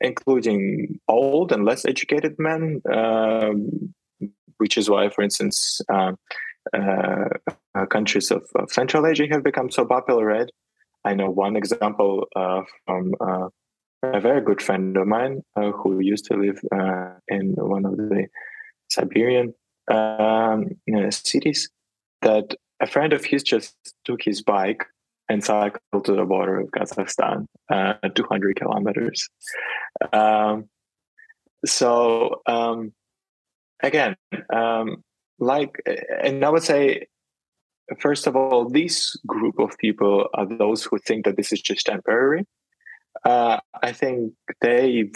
including 0.02 1.00
old 1.08 1.52
and 1.52 1.64
less 1.64 1.86
educated 1.86 2.36
men, 2.40 2.82
um, 2.92 3.94
which 4.58 4.78
is 4.78 4.90
why, 4.90 5.10
for 5.10 5.24
instance, 5.24 5.80
uh, 5.90 6.12
countries 7.90 8.32
of, 8.32 8.44
of, 8.56 8.72
Central 8.72 9.06
Asia 9.06 9.28
have 9.32 9.44
become 9.44 9.70
so 9.70 9.86
popular, 9.86 10.26
right? 10.26 10.50
I 11.08 11.14
know 11.14 11.30
one 11.30 11.56
example 11.56 12.28
uh, 12.36 12.64
from 12.86 13.14
uh, 13.22 13.48
a 14.04 14.20
very 14.20 14.42
good 14.42 14.62
friend 14.62 14.98
of 14.98 15.08
mine 15.08 15.42
uh, 15.56 15.72
who 15.72 16.02
used 16.02 16.26
to 16.26 16.36
live 16.36 16.60
uh, 16.78 17.14
in 17.30 17.54
one 17.56 17.86
of 17.86 17.96
the 17.96 18.28
Siberian 18.90 19.54
um, 19.90 20.66
cities. 21.10 21.70
That 22.24 22.56
a 22.82 22.88
friend 22.88 23.14
of 23.14 23.24
his 23.24 23.42
just 23.44 23.74
took 24.04 24.22
his 24.22 24.42
bike 24.42 24.84
and 25.30 25.42
cycled 25.42 26.04
to 26.04 26.14
the 26.14 26.26
border 26.26 26.60
of 26.60 26.72
Kazakhstan, 26.72 27.46
uh, 27.72 27.94
200 28.14 28.58
kilometers. 28.58 29.30
Um, 30.12 30.68
so 31.66 32.42
um, 32.48 32.92
again, 33.82 34.18
um, 34.54 35.04
like, 35.40 35.82
and 36.22 36.44
I 36.44 36.50
would 36.50 36.64
say 36.64 37.08
first 38.00 38.28
of 38.28 38.36
all, 38.36 38.70
this 38.70 39.16
group 39.26 39.60
of 39.60 39.78
people 39.78 40.28
are 40.34 40.46
those 40.46 40.84
who 40.84 40.98
think 41.00 41.26
that 41.26 41.38
this 41.38 41.52
is 41.52 41.62
just 41.62 41.86
temporary. 41.86 42.46
Uh, 43.26 43.60
I 43.82 43.92
think 43.92 44.34
they, 44.62 45.10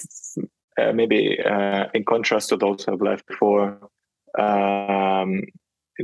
uh, 0.79 0.91
maybe 0.93 1.39
uh, 1.39 1.85
in 1.93 2.03
contrast 2.05 2.49
to 2.49 2.57
those 2.57 2.83
who 2.83 2.91
have 2.91 3.01
left 3.01 3.27
before, 3.27 3.77
um, 4.39 5.43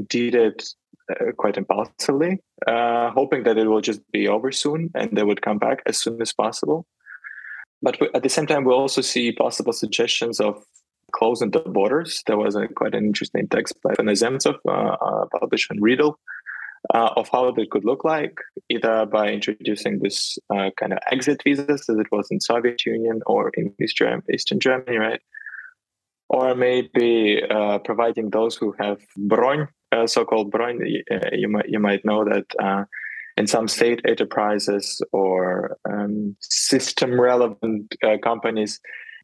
did 0.10 0.36
it 0.36 0.68
uh, 1.10 1.32
quite 1.38 1.58
impulsively, 1.58 2.40
uh, 2.68 3.12
hoping 3.12 3.44
that 3.44 3.58
it 3.58 3.68
will 3.68 3.82
just 3.82 4.02
be 4.12 4.28
over 4.28 4.52
soon 4.52 4.92
and 4.94 5.18
they 5.18 5.24
would 5.24 5.42
come 5.42 5.58
back 5.58 5.82
as 5.86 5.98
soon 5.98 6.22
as 6.22 6.34
possible. 6.34 6.86
But 7.82 7.98
at 8.16 8.24
the 8.24 8.30
same 8.30 8.48
time, 8.48 8.66
we 8.66 8.74
also 8.74 9.02
see 9.02 9.32
possible 9.32 9.74
suggestions 9.74 10.40
of 10.40 10.64
closing 11.14 11.52
the 11.52 11.60
borders. 11.60 12.24
There 12.26 12.38
was 12.38 12.56
a, 12.56 12.68
quite 12.68 12.96
an 12.96 13.06
interesting 13.06 13.48
text 13.48 13.76
by 13.82 13.94
Zemtsov, 13.94 14.58
uh, 14.68 15.26
published 15.40 15.72
in 15.72 15.82
Riddle, 15.82 16.20
uh, 16.94 17.10
of 17.16 17.30
how 17.32 17.52
they 17.52 17.66
could 17.66 17.86
look 17.86 18.04
like, 18.04 18.38
either 18.70 19.06
by 19.06 19.30
introducing 19.30 20.00
this 20.00 20.38
uh, 20.54 20.70
kind 20.78 20.94
of 20.94 21.00
exit 21.12 21.42
visas 21.44 21.90
as 21.90 21.98
it 21.98 22.08
was 22.12 22.28
in 22.32 22.40
Soviet 22.40 22.86
Union 22.86 23.22
or 23.26 23.52
in 23.56 23.74
Eastern 23.82 24.60
Germany, 24.60 24.98
right? 24.98 25.22
Or 26.30 26.56
maybe 26.56 27.42
uh, 27.50 27.80
providing 27.80 28.30
those 28.30 28.56
who 28.56 28.74
have 28.80 29.00
Bron, 29.18 29.68
uh, 29.92 30.08
so-called 30.08 30.52
Bron, 30.52 30.80
uh, 31.12 31.30
you 31.32 31.48
might 31.48 31.70
you 31.70 31.80
might 31.80 32.04
know 32.04 32.26
that 32.26 32.46
uh, 32.62 32.84
in 33.38 33.48
some 33.48 33.68
state 33.68 34.02
enterprises 34.06 35.02
or 35.14 35.78
um, 35.90 36.36
system-relevant 36.42 37.96
companies, 38.24 38.82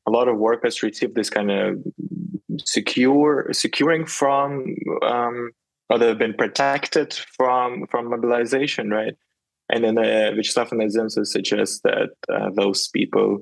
a 0.08 0.12
lot 0.12 0.28
of 0.28 0.38
workers 0.38 0.84
receive 0.84 1.14
this 1.14 1.30
kind 1.30 1.52
of 1.52 1.78
secure 2.60 3.50
securing 3.52 4.06
from 4.06 4.76
um, 5.02 5.52
or 5.94 6.00
they've 6.00 6.18
been 6.18 6.34
protected 6.34 7.14
from 7.14 7.86
from 7.88 8.10
mobilization, 8.10 8.90
right? 8.90 9.16
And 9.70 9.84
then 9.84 9.98
uh, 9.98 10.32
Vyacheslav 10.34 11.28
suggests 11.28 11.82
that 11.84 12.10
uh, 12.34 12.50
those 12.56 12.88
people 12.88 13.42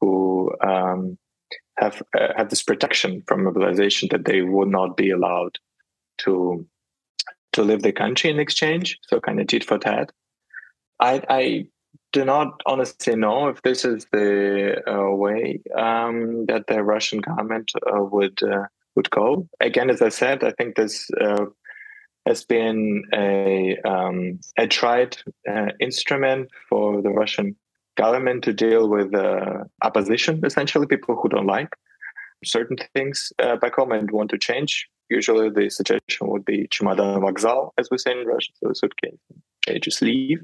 who 0.00 0.50
um, 0.66 1.18
have 1.76 2.02
uh, 2.18 2.42
this 2.44 2.62
protection 2.62 3.22
from 3.26 3.44
mobilization 3.44 4.08
that 4.12 4.24
they 4.24 4.40
would 4.40 4.68
not 4.68 4.96
be 4.96 5.10
allowed 5.10 5.58
to 6.18 6.66
to 7.52 7.62
leave 7.62 7.82
the 7.82 7.92
country 7.92 8.30
in 8.30 8.40
exchange. 8.40 8.98
So 9.08 9.20
kind 9.20 9.38
of 9.40 9.46
tit 9.48 9.64
for 9.64 9.78
tat. 9.78 10.10
I, 11.00 11.22
I 11.28 11.66
do 12.12 12.24
not 12.24 12.60
honestly 12.64 13.14
know 13.14 13.48
if 13.48 13.60
this 13.62 13.84
is 13.84 14.06
the 14.10 14.82
uh, 14.90 15.14
way 15.14 15.60
um, 15.76 16.46
that 16.46 16.66
the 16.66 16.82
Russian 16.82 17.20
government 17.20 17.72
uh, 17.76 18.02
would 18.02 18.42
uh, 18.42 18.64
would 18.96 19.10
go. 19.10 19.48
Again, 19.60 19.90
as 19.90 20.00
I 20.00 20.08
said, 20.08 20.44
I 20.44 20.52
think 20.52 20.76
this 20.76 21.10
uh, 21.20 21.46
has 22.29 22.43
been 22.43 23.03
a, 23.13 23.77
um, 23.85 24.39
a 24.57 24.67
tried 24.67 25.17
uh, 25.49 25.69
instrument 25.79 26.49
for 26.69 27.01
the 27.01 27.09
Russian 27.09 27.55
government 27.97 28.43
to 28.43 28.53
deal 28.53 28.89
with 28.89 29.13
uh, 29.13 29.63
opposition, 29.83 30.41
essentially 30.43 30.87
people 30.87 31.15
who 31.15 31.29
don't 31.29 31.45
like 31.45 31.69
certain 32.43 32.77
things 32.93 33.31
uh, 33.39 33.55
back 33.55 33.75
home 33.75 33.91
and 33.91 34.11
want 34.11 34.29
to 34.31 34.37
change. 34.37 34.87
Usually, 35.09 35.49
the 35.49 35.69
suggestion 35.69 36.27
would 36.29 36.45
be 36.45 36.67
"чемодан 36.67 37.21
вокзал," 37.21 37.71
as 37.77 37.89
we 37.91 37.97
say 37.97 38.11
in 38.11 38.25
Russian, 38.25 38.53
so 38.55 38.73
suitcase, 38.73 39.19
okay, 39.67 39.79
just 39.79 40.01
leave. 40.01 40.39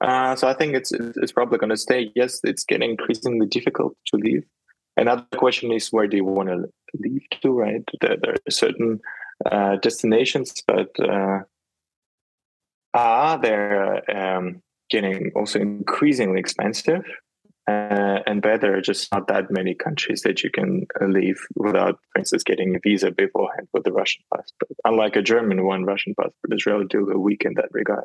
Uh, 0.00 0.34
so 0.34 0.48
I 0.48 0.54
think 0.54 0.74
it's 0.74 0.92
it's 0.92 1.32
probably 1.32 1.58
going 1.58 1.70
to 1.70 1.76
stay. 1.76 2.10
Yes, 2.14 2.40
it's 2.42 2.64
getting 2.64 2.90
increasingly 2.90 3.46
difficult 3.46 3.96
to 4.08 4.16
leave. 4.16 4.44
Another 4.96 5.24
question 5.36 5.70
is 5.70 5.92
where 5.92 6.08
do 6.08 6.16
you 6.16 6.24
want 6.24 6.48
to 6.48 6.64
leave 6.94 7.22
to? 7.40 7.52
Right, 7.52 7.82
there, 8.00 8.16
there 8.20 8.32
are 8.32 8.50
certain 8.50 9.00
uh, 9.49 9.77
destinations, 9.77 10.63
but 10.67 10.89
uh, 10.99 11.39
are 12.93 13.41
they're 13.41 14.37
um, 14.37 14.61
getting 14.89 15.31
also 15.35 15.59
increasingly 15.59 16.39
expensive. 16.39 17.03
Uh, 17.65 18.19
and 18.27 18.45
are 18.45 18.81
just 18.81 19.09
not 19.13 19.27
that 19.29 19.49
many 19.49 19.73
countries 19.73 20.21
that 20.23 20.43
you 20.43 20.51
can 20.51 20.85
leave 21.07 21.39
without, 21.55 21.97
for 22.11 22.19
instance, 22.19 22.43
getting 22.43 22.75
a 22.75 22.79
visa 22.83 23.09
beforehand 23.09 23.69
with 23.71 23.85
the 23.85 23.91
Russian 23.91 24.21
passport. 24.35 24.71
Unlike 24.83 25.15
a 25.15 25.21
German 25.21 25.65
one, 25.65 25.85
Russian 25.85 26.13
passport 26.13 26.51
is 26.51 26.65
relatively 26.65 27.15
weak 27.15 27.43
in 27.45 27.53
that 27.53 27.69
regard. 27.71 28.03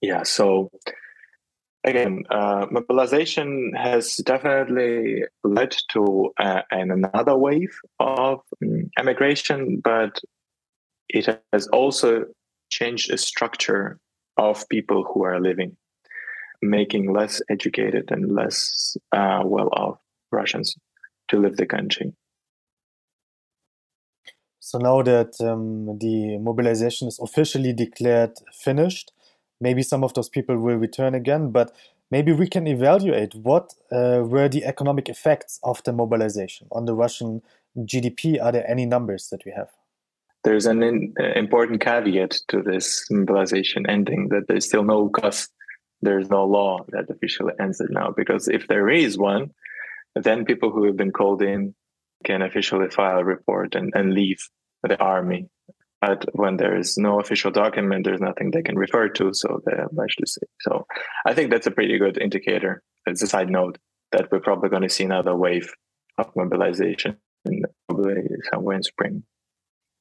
Yeah, 0.00 0.22
so 0.22 0.70
again, 1.84 2.24
uh, 2.30 2.66
mobilization 2.70 3.72
has 3.76 4.16
definitely 4.18 5.24
led 5.44 5.76
to 5.90 6.32
uh, 6.38 6.62
an, 6.70 6.90
another 6.90 7.36
wave 7.36 7.76
of 8.00 8.40
um, 8.62 8.90
emigration, 8.98 9.80
but 9.82 10.20
it 11.08 11.26
has 11.52 11.66
also 11.68 12.24
changed 12.70 13.10
the 13.10 13.18
structure 13.18 13.98
of 14.36 14.68
people 14.68 15.04
who 15.04 15.24
are 15.24 15.40
living, 15.40 15.76
making 16.62 17.12
less 17.12 17.40
educated 17.50 18.10
and 18.10 18.32
less 18.32 18.96
uh, 19.12 19.42
well 19.44 19.68
off 19.72 19.98
Russians 20.30 20.76
to 21.28 21.38
leave 21.38 21.56
the 21.56 21.66
country. 21.66 22.12
So 24.60 24.78
now 24.78 25.00
that 25.02 25.40
um, 25.40 25.98
the 25.98 26.36
mobilization 26.38 27.08
is 27.08 27.18
officially 27.22 27.72
declared 27.72 28.32
finished, 28.52 29.12
maybe 29.60 29.82
some 29.82 30.04
of 30.04 30.14
those 30.14 30.28
people 30.28 30.56
will 30.58 30.76
return 30.76 31.14
again, 31.14 31.50
but 31.50 31.74
maybe 32.10 32.32
we 32.32 32.48
can 32.48 32.66
evaluate 32.66 33.34
what 33.34 33.74
uh, 33.92 34.22
were 34.24 34.48
the 34.48 34.64
economic 34.64 35.08
effects 35.08 35.58
of 35.62 35.82
the 35.84 35.92
mobilization 35.92 36.68
on 36.72 36.84
the 36.84 36.94
Russian 36.94 37.42
GDP. 37.78 38.42
Are 38.42 38.52
there 38.52 38.68
any 38.70 38.86
numbers 38.86 39.28
that 39.30 39.44
we 39.44 39.52
have? 39.52 39.68
There's 40.44 40.66
an 40.66 40.82
in, 40.82 41.14
uh, 41.20 41.32
important 41.32 41.80
caveat 41.80 42.38
to 42.48 42.62
this 42.62 43.04
mobilization 43.10 43.88
ending 43.88 44.28
that 44.28 44.46
there's 44.48 44.66
still 44.66 44.84
no 44.84 45.08
cost. 45.08 45.50
There's 46.00 46.30
no 46.30 46.44
law 46.44 46.84
that 46.90 47.10
officially 47.10 47.54
ends 47.60 47.80
it 47.80 47.90
now, 47.90 48.14
because 48.16 48.46
if 48.46 48.68
there 48.68 48.88
is 48.88 49.18
one, 49.18 49.50
then 50.14 50.44
people 50.44 50.70
who 50.70 50.84
have 50.84 50.96
been 50.96 51.10
called 51.10 51.42
in 51.42 51.74
can 52.24 52.42
officially 52.42 52.88
file 52.88 53.18
a 53.18 53.24
report 53.24 53.74
and, 53.74 53.92
and 53.94 54.14
leave 54.14 54.38
the 54.84 54.98
army 55.00 55.48
but 56.00 56.24
when 56.32 56.56
there 56.56 56.76
is 56.76 56.96
no 56.96 57.20
official 57.20 57.50
document, 57.50 58.04
there's 58.04 58.20
nothing 58.20 58.50
they 58.50 58.62
can 58.62 58.76
refer 58.76 59.08
to, 59.08 59.34
so 59.34 59.60
they're 59.64 59.88
largely 59.92 60.26
safe. 60.26 60.48
So 60.60 60.86
I 61.26 61.34
think 61.34 61.50
that's 61.50 61.66
a 61.66 61.72
pretty 61.72 61.98
good 61.98 62.18
indicator. 62.18 62.82
It's 63.06 63.22
a 63.22 63.26
side 63.26 63.50
note 63.50 63.78
that 64.12 64.30
we're 64.30 64.40
probably 64.40 64.68
going 64.68 64.82
to 64.82 64.88
see 64.88 65.04
another 65.04 65.34
wave 65.34 65.72
of 66.18 66.30
mobilization 66.36 67.16
in 67.44 67.64
probably 67.88 68.22
somewhere 68.52 68.76
in 68.76 68.82
spring. 68.82 69.22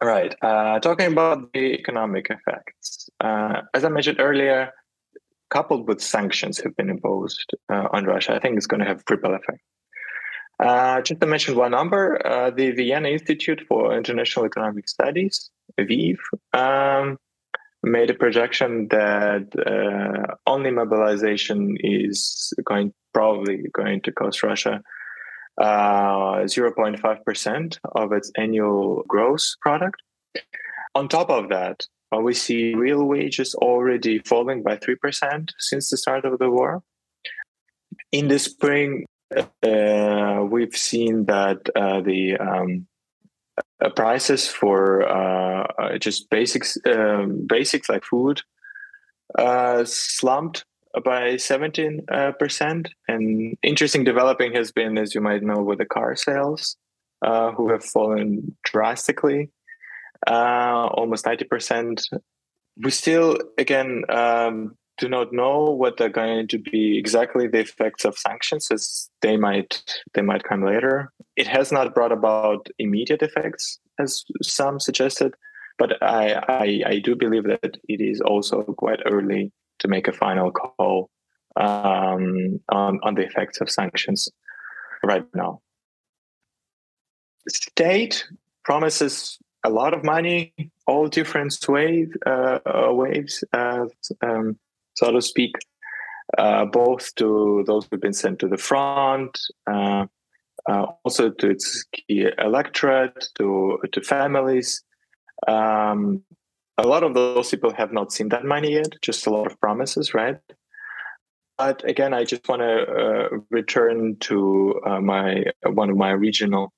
All 0.01 0.07
right, 0.07 0.35
uh, 0.43 0.79
talking 0.79 1.11
about 1.11 1.51
the 1.53 1.73
economic 1.73 2.27
effects. 2.29 3.09
Uh, 3.19 3.61
as 3.73 3.83
I 3.83 3.89
mentioned 3.89 4.19
earlier, 4.19 4.71
coupled 5.49 5.87
with 5.87 6.01
sanctions 6.01 6.59
have 6.59 6.75
been 6.75 6.89
imposed 6.89 7.51
uh, 7.71 7.87
on 7.91 8.05
Russia, 8.05 8.35
I 8.35 8.39
think 8.39 8.57
it's 8.57 8.67
going 8.67 8.81
to 8.81 8.85
have 8.85 9.03
triple 9.05 9.33
effect. 9.33 9.61
Uh, 10.59 11.01
just 11.01 11.21
to 11.21 11.27
mention 11.27 11.55
one 11.55 11.71
number, 11.71 12.25
uh, 12.25 12.51
the 12.51 12.71
Vienna 12.71 13.09
Institute 13.09 13.63
for 13.67 13.95
International 13.95 14.45
Economic 14.45 14.87
Studies, 14.89 15.49
VIEV, 15.83 16.17
um, 16.53 17.17
made 17.83 18.09
a 18.09 18.13
projection 18.13 18.87
that 18.89 19.47
uh, 19.65 20.35
only 20.45 20.71
mobilization 20.71 21.77
is 21.79 22.53
going 22.65 22.93
probably 23.13 23.65
going 23.73 24.01
to 24.01 24.11
cost 24.11 24.43
Russia 24.43 24.81
0.5% 25.59 27.77
uh, 27.83 27.89
of 27.95 28.11
its 28.11 28.31
annual 28.37 29.03
gross 29.07 29.55
product. 29.61 30.01
On 30.93 31.07
top 31.07 31.29
of 31.29 31.49
that, 31.49 31.85
uh, 32.15 32.19
we 32.19 32.33
see 32.33 32.73
real 32.73 33.03
wages 33.03 33.55
already 33.55 34.19
falling 34.19 34.63
by 34.63 34.77
3% 34.77 35.49
since 35.57 35.89
the 35.89 35.97
start 35.97 36.25
of 36.25 36.39
the 36.39 36.49
war. 36.49 36.83
In 38.11 38.27
the 38.27 38.39
spring, 38.39 39.05
uh, 39.35 40.45
we've 40.49 40.75
seen 40.75 41.25
that 41.25 41.69
uh, 41.75 42.01
the 42.01 42.37
um, 42.37 42.87
uh, 43.83 43.89
prices 43.89 44.47
for 44.47 45.07
uh, 45.07 45.67
uh, 45.77 45.97
just 45.99 46.29
basics, 46.31 46.77
um, 46.87 47.45
basics 47.47 47.89
like 47.89 48.03
food, 48.03 48.41
slumped 49.85 50.65
by 51.03 51.35
17%. 51.35 52.87
And 53.07 53.57
interesting 53.61 54.03
developing 54.03 54.53
has 54.55 54.71
been, 54.71 54.97
as 54.97 55.13
you 55.13 55.21
might 55.21 55.43
know, 55.43 55.61
with 55.61 55.77
the 55.77 55.85
car 55.85 56.15
sales, 56.15 56.75
who 57.23 57.69
have 57.69 57.85
fallen 57.85 58.57
drastically, 58.63 59.51
almost 60.25 61.25
90%. 61.25 62.01
We 62.83 62.89
still, 62.89 63.37
again, 63.59 64.03
um, 64.09 64.75
do 64.97 65.07
not 65.07 65.31
know 65.31 65.63
what 65.63 65.99
are 66.01 66.09
going 66.09 66.47
to 66.47 66.57
be 66.57 66.97
exactly 66.97 67.47
the 67.47 67.59
effects 67.59 68.05
of 68.05 68.17
sanctions 68.17 68.69
as 68.71 69.09
they 69.21 69.37
might 69.37 69.83
they 70.13 70.21
might 70.21 70.43
come 70.43 70.65
later. 70.65 71.11
It 71.35 71.47
has 71.47 71.71
not 71.71 71.93
brought 71.93 72.11
about 72.11 72.67
immediate 72.79 73.21
effects 73.21 73.79
as 73.99 74.23
some 74.43 74.79
suggested 74.79 75.33
but 75.77 76.01
i 76.03 76.33
i, 76.47 76.81
I 76.85 76.99
do 76.99 77.15
believe 77.15 77.45
that 77.45 77.77
it 77.87 78.01
is 78.01 78.21
also 78.21 78.63
quite 78.63 78.99
early 79.05 79.51
to 79.79 79.87
make 79.87 80.07
a 80.07 80.13
final 80.13 80.51
call 80.51 81.09
um, 81.55 82.59
on 82.69 82.99
on 83.03 83.15
the 83.15 83.23
effects 83.23 83.61
of 83.61 83.69
sanctions 83.69 84.29
right 85.03 85.25
now. 85.33 85.61
State 87.47 88.25
promises 88.63 89.37
a 89.63 89.69
lot 89.69 89.93
of 89.93 90.03
money 90.03 90.53
all 90.85 91.07
different 91.07 91.57
wave, 91.67 92.13
uh, 92.25 92.59
waves 92.91 93.43
uh, 93.53 93.85
um, 94.21 94.57
so 94.97 95.11
to 95.11 95.21
speak, 95.21 95.53
uh, 96.39 96.65
both 96.65 97.13
to 97.15 97.63
those 97.67 97.85
who've 97.85 98.01
been 98.01 98.13
sent 98.13 98.39
to 98.39 98.47
the 98.47 98.57
front, 98.57 99.39
uh, 99.71 100.07
uh, 100.67 100.85
also 101.05 101.29
to 101.29 101.49
its 101.51 101.85
key 101.93 102.27
electorate, 102.39 103.29
to 103.35 103.77
to 103.91 104.01
families. 104.01 104.83
Um, 105.47 106.23
a 106.79 106.87
lot 106.87 107.03
of 107.03 107.13
those 107.13 107.49
people 107.51 107.73
have 107.73 107.93
not 107.93 108.11
seen 108.11 108.29
that 108.29 108.43
money 108.43 108.73
yet, 108.73 108.91
just 109.01 109.27
a 109.27 109.29
lot 109.29 109.45
of 109.45 109.59
promises, 109.59 110.15
right? 110.15 110.39
But 111.59 111.87
again, 111.87 112.13
I 112.13 112.23
just 112.23 112.47
want 112.49 112.61
to 112.61 112.73
uh, 113.01 113.29
return 113.51 114.17
to 114.21 114.81
uh, 114.85 114.99
my 114.99 115.43
one 115.63 115.91
of 115.91 115.97
my 115.97 116.11
regional 116.11 116.73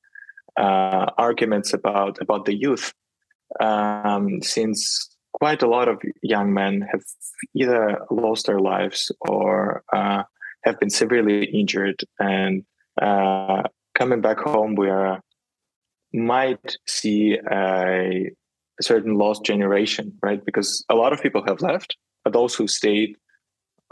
uh, 0.58 1.06
arguments 1.18 1.74
about 1.74 2.22
about 2.22 2.44
the 2.44 2.56
youth, 2.66 2.94
um, 3.62 4.42
since 4.42 5.16
quite 5.34 5.62
a 5.62 5.68
lot 5.68 5.88
of 5.88 6.02
young 6.22 6.54
men 6.54 6.82
have 6.92 7.04
either 7.56 8.00
lost 8.10 8.48
their 8.48 8.60
lives 8.60 9.12
or 9.22 9.84
uh, 9.94 10.24
have 10.64 10.80
been 10.80 10.90
severely 10.90 11.46
injured. 11.46 12.02
And 12.20 12.64
uh, 13.02 13.64
coming 13.96 14.22
back 14.22 14.40
home 14.40 14.76
we 14.76 14.90
are 14.90 15.22
might 16.12 16.78
see 16.88 17.38
a, 17.52 18.32
a, 18.80 18.84
certain 18.84 19.14
lost 19.16 19.46
generation 19.46 20.18
right? 20.24 20.44
Because 20.44 20.84
a 20.90 20.96
lot 20.96 21.14
of 21.14 21.22
people 21.22 21.44
have 21.46 21.62
left 21.62 21.96
but 22.24 22.34
those 22.34 22.56
who 22.56 22.68
stayed 22.68 23.16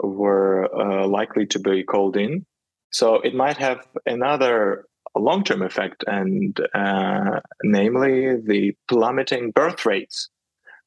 were 0.00 0.68
uh, 0.74 1.06
likely 1.06 1.46
to 1.46 1.58
be 1.58 1.82
called 1.82 2.16
in. 2.16 2.44
So 2.90 3.16
it 3.16 3.34
might 3.34 3.56
have 3.56 3.86
another 4.06 4.86
long-term 5.16 5.62
effect 5.62 6.04
and 6.06 6.58
uh, 6.74 7.40
namely 7.62 8.36
the 8.36 8.74
plummeting 8.88 9.50
birth 9.50 9.84
rates 9.84 10.28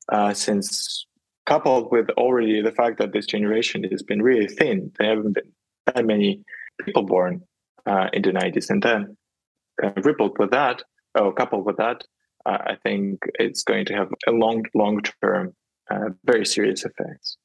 uh, 0.09 0.33
since 0.33 1.05
coupled 1.45 1.91
with 1.91 2.09
already 2.11 2.61
the 2.61 2.71
fact 2.71 2.99
that 2.99 3.13
this 3.13 3.25
generation 3.25 3.83
has 3.91 4.03
been 4.03 4.21
really 4.21 4.47
thin, 4.47 4.91
there 4.97 5.09
haven't 5.09 5.33
been 5.33 5.51
that 5.87 6.05
many 6.05 6.43
people 6.85 7.03
born 7.03 7.41
uh, 7.85 8.07
in 8.13 8.21
the 8.21 8.31
90s. 8.31 8.69
And 8.69 8.81
then 8.81 9.17
uh, 9.83 9.91
rippled 10.03 10.37
with 10.39 10.51
that, 10.51 10.83
or 11.19 11.33
coupled 11.33 11.65
with 11.65 11.77
that, 11.77 12.03
uh, 12.45 12.57
I 12.65 12.75
think 12.83 13.19
it's 13.35 13.63
going 13.63 13.85
to 13.85 13.93
have 13.93 14.09
a 14.27 14.31
long, 14.31 14.63
long 14.73 15.01
term, 15.21 15.53
uh, 15.89 16.09
very 16.23 16.45
serious 16.45 16.85
effects. 16.85 17.37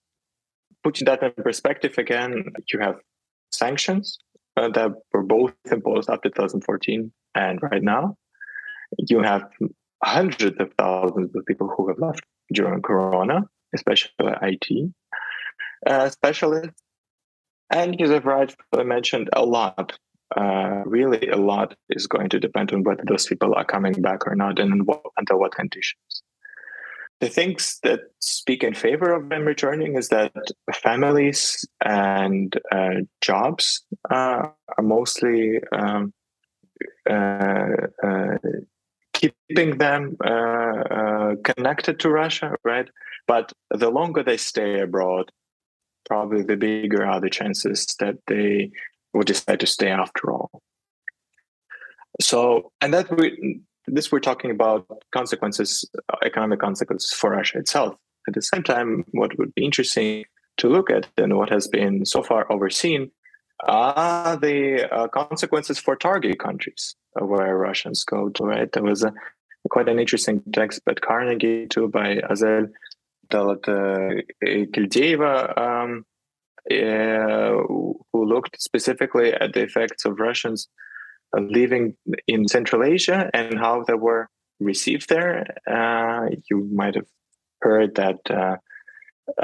Putting 0.85 1.07
that 1.07 1.23
in 1.23 1.33
perspective 1.33 1.95
again, 1.99 2.45
you 2.73 2.79
have 2.81 2.97
sanctions 3.51 4.19
uh, 4.57 4.69
that 4.69 4.93
were 5.13 5.23
both 5.23 5.55
imposed 5.71 6.09
after 6.09 6.29
2014 6.29 7.13
and 7.35 7.59
right 7.63 7.83
now. 7.83 8.17
You 8.99 9.23
have 9.23 9.43
hundreds 10.05 10.61
of 10.61 10.73
thousands 10.79 11.35
of 11.35 11.45
people 11.47 11.73
who 11.77 11.89
have 11.89 11.99
left 11.99 12.23
during 12.53 12.83
Corona, 12.83 13.43
especially 13.75 14.13
IT 14.21 14.93
uh, 15.87 16.09
specialists. 16.11 16.83
And 17.71 17.97
I've 18.01 18.25
rightfully 18.25 18.85
mentioned, 18.85 19.29
a 19.33 19.45
lot, 19.45 19.99
uh, 20.37 20.83
really 20.85 21.29
a 21.29 21.37
lot 21.37 21.75
is 21.91 22.07
going 22.07 22.29
to 22.31 22.41
depend 22.41 22.73
on 22.73 22.85
whether 22.85 23.03
those 23.07 23.27
people 23.27 23.55
are 23.55 23.65
coming 23.65 24.01
back 24.01 24.27
or 24.27 24.35
not 24.35 24.59
and 24.59 24.87
what, 24.87 25.03
under 25.19 25.37
what 25.37 25.55
conditions. 25.55 26.23
The 27.21 27.29
things 27.29 27.79
that 27.83 28.01
speak 28.21 28.63
in 28.63 28.75
favor 28.75 29.13
of 29.13 29.31
them 29.31 29.47
returning 29.47 29.97
is 29.97 30.09
that 30.09 30.33
families 30.75 31.67
and 31.83 32.55
uh, 32.71 33.01
jobs 33.23 33.85
uh, 34.11 34.49
are 34.77 34.83
mostly 34.83 35.61
um, 35.73 36.13
uh, 37.09 37.69
uh, 38.05 38.37
keeping 39.17 39.79
them 39.79 40.17
uh, 40.25 40.31
uh, 40.31 41.35
connected 41.45 42.01
to 42.01 42.11
Russia, 42.11 42.55
right? 42.65 42.89
But 43.27 43.53
the 43.71 43.91
longer 43.91 44.23
they 44.23 44.37
stay 44.37 44.81
abroad, 44.81 45.31
probably 46.05 46.43
the 46.43 46.57
bigger 46.57 47.05
are 47.05 47.21
the 47.21 47.31
chances 47.31 47.87
that 47.99 48.17
they 48.27 48.71
will 49.13 49.25
decide 49.25 49.61
to 49.61 49.67
stay 49.67 49.89
after 49.89 50.31
all. 50.31 50.51
So, 52.21 52.73
and 52.81 52.95
that 52.95 53.15
we, 53.17 53.61
this 53.87 54.11
we're 54.13 54.21
talking 54.21 54.51
about 54.51 54.87
consequences, 55.13 55.85
economic 56.25 56.61
consequences 56.61 57.13
for 57.13 57.31
Russia 57.31 57.59
itself. 57.59 57.97
At 58.29 58.35
the 58.35 58.43
same 58.43 58.63
time, 58.63 59.05
what 59.13 59.39
would 59.39 59.55
be 59.55 59.65
interesting 59.65 60.25
to 60.59 60.69
look 60.69 60.91
at 60.91 61.09
and 61.17 61.37
what 61.37 61.51
has 61.51 61.69
been 61.69 62.05
so 62.05 62.23
far 62.23 62.51
overseen 62.51 63.11
are 63.65 64.37
the 64.37 64.87
uh, 64.93 65.09
consequences 65.09 65.79
for 65.79 65.97
target 65.97 66.39
countries 66.39 66.95
where 67.15 67.57
Russians 67.57 68.05
go 68.05 68.29
to. 68.31 68.45
Right, 68.45 68.71
there 68.71 68.83
was 68.83 69.03
a 69.03 69.13
quite 69.69 69.89
an 69.89 69.99
interesting 69.99 70.43
text 70.53 70.85
by 70.85 70.95
Carnegie 70.95 71.67
too 71.67 71.89
by 71.89 72.21
Azel 72.31 72.69
Kildeeva, 73.33 75.59
um, 75.59 76.05
uh, 76.71 77.51
who 78.13 78.15
looked 78.15 78.61
specifically 78.61 79.33
at 79.33 79.53
the 79.53 79.63
effects 79.63 80.05
of 80.05 80.21
Russians 80.21 80.69
living 81.35 81.97
in 82.27 82.49
Central 82.49 82.85
Asia 82.85 83.31
and 83.35 83.59
how 83.59 83.83
they 83.83 83.95
were 83.95 84.29
received 84.61 85.09
there. 85.09 85.45
Uh, 85.67 86.29
you 86.51 86.69
might 86.73 86.95
have 86.95 87.07
heard 87.61 87.97
that 87.97 88.19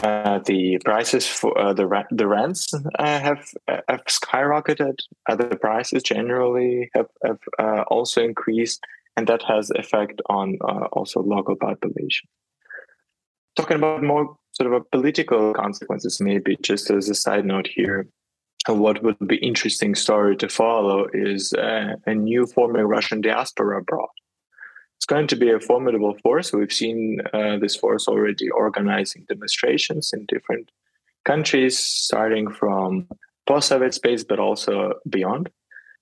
uh, 0.03 0.23
uh, 0.33 0.39
the 0.47 0.79
prices 0.85 1.27
for 1.27 1.57
uh, 1.59 1.73
the 1.73 1.87
the 2.11 2.27
rents 2.27 2.73
uh, 2.75 3.21
have 3.21 3.53
have 3.89 4.05
skyrocketed. 4.07 4.97
Other 5.29 5.57
prices 5.57 6.03
generally 6.03 6.91
have 6.95 7.09
have 7.25 7.39
uh, 7.59 7.83
also 7.89 8.23
increased, 8.23 8.81
and 9.17 9.27
that 9.27 9.43
has 9.43 9.71
effect 9.71 10.21
on 10.29 10.59
uh, 10.63 10.87
also 10.93 11.21
local 11.21 11.57
population. 11.57 12.29
Talking 13.57 13.77
about 13.77 14.03
more 14.03 14.37
sort 14.53 14.73
of 14.73 14.81
a 14.81 14.85
political 14.97 15.53
consequences, 15.55 16.21
maybe 16.21 16.57
just 16.63 16.91
as 16.91 17.09
a 17.09 17.15
side 17.15 17.45
note 17.45 17.67
here. 17.67 18.07
What 18.69 19.03
would 19.03 19.19
be 19.27 19.37
interesting 19.37 19.97
story 19.97 20.37
to 20.37 20.49
follow 20.49 21.09
is 21.13 21.53
a 21.53 22.15
new 22.15 22.47
forming 22.47 22.85
Russian 22.85 23.21
diaspora 23.21 23.81
abroad 23.81 24.09
it's 25.03 25.15
going 25.15 25.27
to 25.27 25.35
be 25.35 25.51
a 25.51 25.59
formidable 25.59 26.17
force. 26.23 26.53
We've 26.53 26.73
seen 26.73 27.21
uh, 27.35 27.59
this 27.59 27.75
force 27.75 28.07
already 28.07 28.49
organizing 28.51 29.27
demonstrations 29.29 30.13
in 30.13 30.27
different 30.27 30.71
countries, 31.25 31.77
starting 31.77 32.49
from 32.53 33.09
post-Soviet 33.49 33.95
space, 33.95 34.23
but 34.23 34.39
also 34.39 34.95
beyond. 35.11 35.51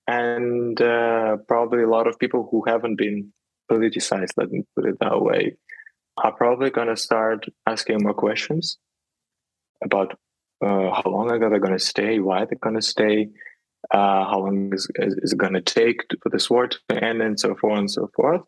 And 0.05 0.79
uh, 0.79 1.37
probably 1.47 1.81
a 1.81 1.89
lot 1.89 2.05
of 2.05 2.19
people 2.19 2.47
who 2.51 2.63
haven't 2.67 2.97
been 2.97 3.33
politicized, 3.71 4.33
let 4.37 4.51
me 4.51 4.65
put 4.75 4.85
it 4.85 4.99
that 4.99 5.19
way, 5.19 5.57
are 6.23 6.31
probably 6.33 6.69
going 6.69 6.89
to 6.89 6.95
start 6.95 7.47
asking 7.65 8.03
more 8.03 8.13
questions 8.13 8.77
about 9.83 10.11
uh, 10.63 10.93
how 10.93 11.05
long 11.07 11.31
are 11.31 11.49
they 11.49 11.57
going 11.57 11.73
to 11.73 11.79
stay, 11.79 12.19
why 12.19 12.45
they're 12.45 12.67
going 12.67 12.75
to 12.75 12.83
stay, 12.83 13.29
Uh, 13.89 14.23
how 14.29 14.39
long 14.45 14.71
is, 14.77 14.85
is, 15.05 15.13
is 15.23 15.33
it 15.33 15.41
going 15.43 15.57
to 15.61 15.73
take 15.81 15.99
for 16.21 16.29
this 16.29 16.49
war 16.51 16.67
to 16.67 16.77
end, 17.09 17.19
and 17.25 17.39
so 17.39 17.55
forth 17.55 17.79
and 17.79 17.89
so 17.89 18.07
forth. 18.15 18.43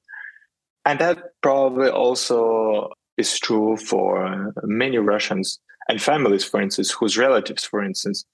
And 0.86 1.00
that 1.00 1.20
probably 1.42 1.90
also 1.90 2.90
is 3.18 3.40
true 3.40 3.78
for 3.78 4.54
many 4.64 4.98
Russians 4.98 5.60
and 5.88 6.02
families, 6.02 6.44
for 6.44 6.62
instance, 6.62 6.92
whose 6.92 7.18
relatives, 7.18 7.64
for 7.64 7.84
instance, 7.84 8.26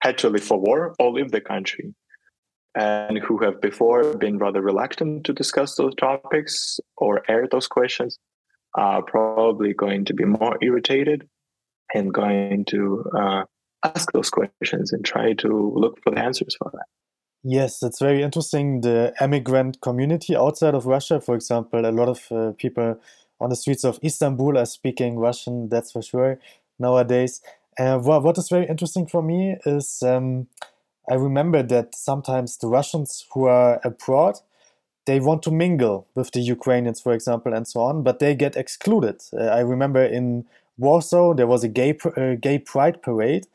had 0.00 0.18
to 0.18 0.28
leave 0.28 0.44
for 0.44 0.58
war 0.58 0.94
or 0.98 1.12
leave 1.12 1.32
the 1.32 1.40
country 1.40 1.94
and 2.74 3.18
who 3.18 3.38
have 3.38 3.60
before 3.60 4.16
been 4.16 4.38
rather 4.38 4.60
reluctant 4.60 5.24
to 5.24 5.32
discuss 5.32 5.76
those 5.76 5.94
topics 5.94 6.78
or 6.98 7.22
air 7.28 7.48
those 7.50 7.66
questions 7.66 8.18
are 8.74 9.02
probably 9.02 9.72
going 9.72 10.04
to 10.04 10.12
be 10.12 10.24
more 10.24 10.58
irritated 10.60 11.26
and 11.94 12.12
going 12.12 12.64
to 12.66 13.04
uh, 13.18 13.44
ask 13.82 14.12
those 14.12 14.28
questions 14.28 14.92
and 14.92 15.04
try 15.04 15.32
to 15.32 15.72
look 15.74 15.98
for 16.02 16.10
the 16.10 16.20
answers 16.20 16.54
for 16.58 16.70
that. 16.74 16.86
Yes, 17.48 17.82
it's 17.82 18.00
very 18.00 18.22
interesting. 18.22 18.80
The 18.80 19.14
immigrant 19.20 19.80
community 19.80 20.34
outside 20.36 20.74
of 20.74 20.86
Russia, 20.86 21.20
for 21.20 21.34
example, 21.36 21.86
a 21.86 21.92
lot 21.92 22.08
of 22.08 22.26
uh, 22.32 22.52
people 22.58 22.98
on 23.40 23.50
the 23.50 23.56
streets 23.56 23.84
of 23.84 24.00
Istanbul 24.02 24.58
are 24.58 24.66
speaking 24.66 25.16
Russian, 25.18 25.68
that's 25.68 25.92
for 25.92 26.02
sure, 26.02 26.40
nowadays. 26.78 27.40
Uh, 27.78 27.98
what 27.98 28.36
is 28.38 28.48
very 28.48 28.66
interesting 28.66 29.06
for 29.06 29.22
me 29.22 29.56
is 29.64 30.02
um, 30.02 30.48
I 31.10 31.14
remember 31.14 31.62
that 31.64 31.94
sometimes 31.94 32.58
the 32.58 32.68
Russians 32.68 33.26
who 33.34 33.46
are 33.46 33.80
abroad, 33.84 34.40
they 35.06 35.20
want 35.20 35.42
to 35.44 35.50
mingle 35.50 36.06
with 36.14 36.32
the 36.32 36.40
Ukrainians, 36.40 37.00
for 37.00 37.12
example, 37.12 37.54
and 37.54 37.66
so 37.68 37.80
on, 37.80 38.02
but 38.02 38.18
they 38.18 38.34
get 38.34 38.56
excluded. 38.56 39.22
Uh, 39.32 39.44
I 39.44 39.60
remember 39.60 40.04
in 40.04 40.46
Warsaw 40.78 41.34
there 41.34 41.46
was 41.46 41.62
a 41.64 41.68
gay 41.68 41.96
uh, 42.16 42.34
gay 42.40 42.58
pride 42.58 43.02
parade, 43.02 43.46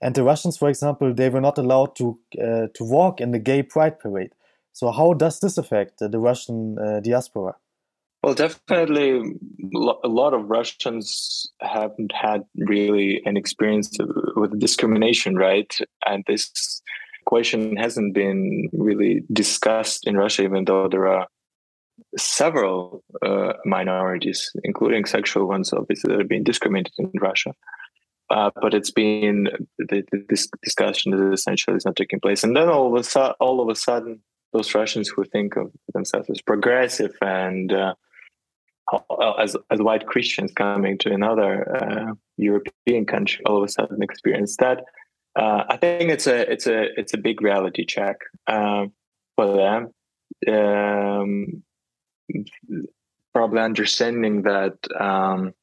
and 0.00 0.14
the 0.14 0.22
Russians, 0.22 0.56
for 0.56 0.68
example, 0.68 1.12
they 1.12 1.28
were 1.28 1.40
not 1.40 1.58
allowed 1.58 1.96
to 1.96 2.18
uh, 2.40 2.66
to 2.74 2.84
walk 2.84 3.20
in 3.20 3.32
the 3.32 3.38
gay 3.38 3.62
pride 3.62 3.98
parade. 3.98 4.32
So 4.72 4.92
how 4.92 5.12
does 5.14 5.40
this 5.40 5.58
affect 5.58 5.98
the 5.98 6.18
Russian 6.18 6.78
uh, 6.78 7.00
diaspora? 7.00 7.56
Well, 8.22 8.34
definitely, 8.34 9.10
a 10.04 10.08
lot 10.08 10.34
of 10.34 10.48
Russians 10.48 11.50
haven't 11.60 12.12
had 12.12 12.42
really 12.56 13.22
an 13.24 13.36
experience 13.36 13.96
with 14.34 14.58
discrimination, 14.58 15.36
right? 15.36 15.72
And 16.04 16.24
this 16.26 16.82
question 17.26 17.76
hasn't 17.76 18.14
been 18.14 18.70
really 18.72 19.22
discussed 19.32 20.06
in 20.06 20.16
Russia, 20.16 20.42
even 20.42 20.64
though 20.64 20.88
there 20.88 21.06
are 21.06 21.28
several 22.16 23.04
uh, 23.22 23.52
minorities, 23.64 24.50
including 24.64 25.04
sexual 25.04 25.46
ones, 25.46 25.72
obviously, 25.72 26.12
that 26.12 26.20
are 26.20 26.24
being 26.24 26.44
discriminated 26.44 26.92
in 26.98 27.10
Russia. 27.20 27.52
Uh, 28.30 28.50
but 28.60 28.74
it's 28.74 28.90
been 28.90 29.48
the, 29.78 30.04
the, 30.12 30.24
this 30.28 30.48
discussion 30.62 31.14
is 31.14 31.40
essentially 31.40 31.76
is 31.76 31.86
not 31.86 31.96
taking 31.96 32.20
place, 32.20 32.44
and 32.44 32.56
then 32.56 32.68
all 32.68 32.86
of 32.94 33.00
a 33.00 33.04
sudden, 33.04 33.34
all 33.40 33.60
of 33.60 33.68
a 33.68 33.74
sudden, 33.74 34.20
those 34.52 34.74
Russians 34.74 35.08
who 35.08 35.24
think 35.24 35.56
of 35.56 35.72
themselves 35.94 36.28
as 36.28 36.42
progressive 36.42 37.12
and 37.22 37.72
uh, 37.72 37.94
as 39.38 39.56
as 39.70 39.80
white 39.80 40.06
Christians 40.06 40.52
coming 40.52 40.98
to 40.98 41.12
another 41.12 41.76
uh, 41.76 42.14
European 42.36 43.06
country 43.06 43.42
all 43.46 43.58
of 43.58 43.64
a 43.64 43.68
sudden 43.68 44.02
experience 44.02 44.56
that. 44.58 44.84
Uh, 45.36 45.62
I 45.68 45.76
think 45.76 46.10
it's 46.10 46.26
a 46.26 46.50
it's 46.50 46.66
a 46.66 46.88
it's 46.98 47.14
a 47.14 47.18
big 47.18 47.42
reality 47.42 47.84
check 47.84 48.16
um, 48.48 48.92
for 49.36 49.56
them. 49.56 49.92
Um, 50.52 51.62
probably 53.32 53.60
understanding 53.60 54.42
that 54.42 54.76
um, 54.98 55.54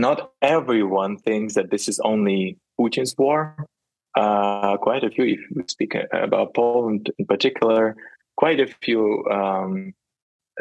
not 0.00 0.32
everyone 0.42 1.16
thinks 1.18 1.54
that 1.54 1.70
this 1.70 1.88
is 1.88 2.00
only 2.00 2.56
Putin's 2.78 3.14
war. 3.18 3.56
Uh, 4.16 4.76
quite 4.78 5.04
a 5.04 5.10
few, 5.10 5.24
if 5.24 5.40
we 5.54 5.62
speak 5.68 5.94
about 6.12 6.54
Poland 6.54 7.10
in 7.18 7.26
particular, 7.26 7.96
quite 8.36 8.60
a 8.60 8.66
few 8.66 9.24
um, 9.26 9.94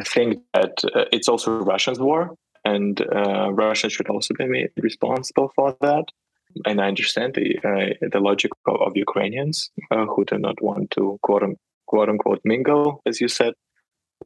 think 0.06 0.40
that 0.54 0.84
uh, 0.94 1.06
it's 1.12 1.28
also 1.28 1.60
Russia's 1.60 2.00
war, 2.00 2.36
and 2.66 3.02
uh, 3.02 3.52
Russia 3.52 3.90
should 3.90 4.10
also 4.10 4.34
be 4.38 4.46
made 4.46 4.70
responsible 4.78 5.52
for 5.56 5.76
that. 5.82 6.06
And 6.66 6.82
I 6.82 6.88
understand 6.88 7.36
the 7.36 7.58
uh, 7.64 8.08
the 8.14 8.20
logic 8.20 8.52
of, 8.66 8.96
Ukrainians 8.96 9.70
uh, 9.92 10.06
who 10.06 10.26
do 10.26 10.38
not 10.38 10.62
want 10.62 10.92
to 10.92 11.20
quote 11.22 11.44
quote 11.88 12.10
unquote 12.10 12.42
mingle, 12.44 13.02
as 13.06 13.22
you 13.22 13.28
said, 13.28 13.54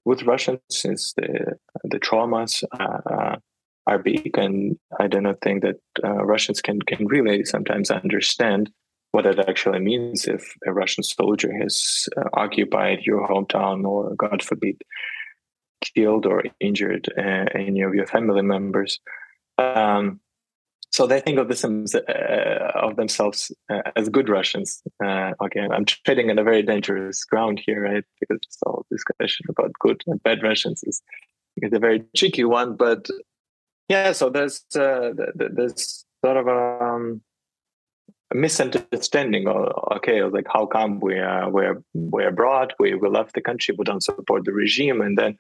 with 0.06 0.24
Russians 0.24 0.60
since 0.70 1.14
the 1.14 1.58
the 1.84 2.00
traumas 2.00 2.64
uh, 3.92 3.96
are 3.96 4.00
big, 4.00 4.38
and 4.38 4.78
I 5.00 5.08
do 5.08 5.22
not 5.22 5.42
think 5.42 5.64
that 5.64 5.80
uh, 6.04 6.24
Russians 6.26 6.62
can 6.62 6.82
can 6.82 7.08
really 7.08 7.46
sometimes 7.46 7.92
understand 7.92 8.72
what 9.12 9.26
it 9.26 9.40
actually 9.40 9.80
means 9.80 10.28
if 10.28 10.56
a 10.66 10.72
Russian 10.72 11.04
soldier 11.04 11.52
has 11.62 12.08
occupied 12.34 13.00
your 13.06 13.28
hometown 13.28 13.84
or, 13.84 14.16
God 14.16 14.42
forbid, 14.42 14.82
killed 15.96 16.26
or 16.26 16.44
injured 16.60 17.08
uh, 17.18 17.46
any 17.54 17.82
of 17.82 17.94
your 17.94 18.08
family 18.08 18.42
members. 18.42 19.00
Um, 19.58 20.22
so 20.92 21.08
they 21.08 21.22
think 21.22 21.40
of 21.40 21.48
this 21.48 21.64
uh, 21.64 22.72
of 22.76 22.96
themselves 22.98 23.52
uh, 23.70 23.82
as 23.96 24.10
good 24.10 24.28
Russians. 24.28 24.82
Uh, 25.04 25.32
again, 25.42 25.72
I'm 25.72 25.86
treading 25.86 26.30
on 26.30 26.40
a 26.40 26.44
very 26.44 26.64
dangerous 26.64 27.24
ground 27.24 27.62
here, 27.66 27.82
right? 27.84 28.04
Because 28.20 28.40
this 28.46 28.58
whole 28.66 28.86
discussion 28.92 29.46
about 29.50 29.72
good 29.80 30.02
and 30.08 30.22
bad 30.24 30.44
Russians 30.44 30.84
is, 30.84 31.02
is 31.58 31.72
a 31.74 31.80
very 31.80 32.04
tricky 32.16 32.44
one. 32.44 32.76
But 32.76 33.08
yeah, 33.92 34.12
so 34.14 34.30
there's 34.30 34.64
uh, 34.76 35.12
there's 35.36 36.06
sort 36.24 36.38
of 36.38 36.48
a, 36.48 36.84
um, 36.84 37.22
a 38.34 38.36
misunderstanding. 38.36 39.48
Or 39.48 39.96
okay, 39.98 40.24
like 40.24 40.48
how 40.56 40.66
come 40.66 41.00
we 41.00 41.20
are 41.20 41.50
we're 41.50 41.84
we're 41.94 42.30
abroad, 42.30 42.74
we 42.80 42.96
we 42.96 43.10
left 43.10 43.34
the 43.36 43.42
country, 43.42 43.76
we 43.78 43.84
don't 43.84 44.04
support 44.04 44.46
the 44.46 44.54
regime, 44.54 45.02
and 45.02 45.18
then 45.18 45.38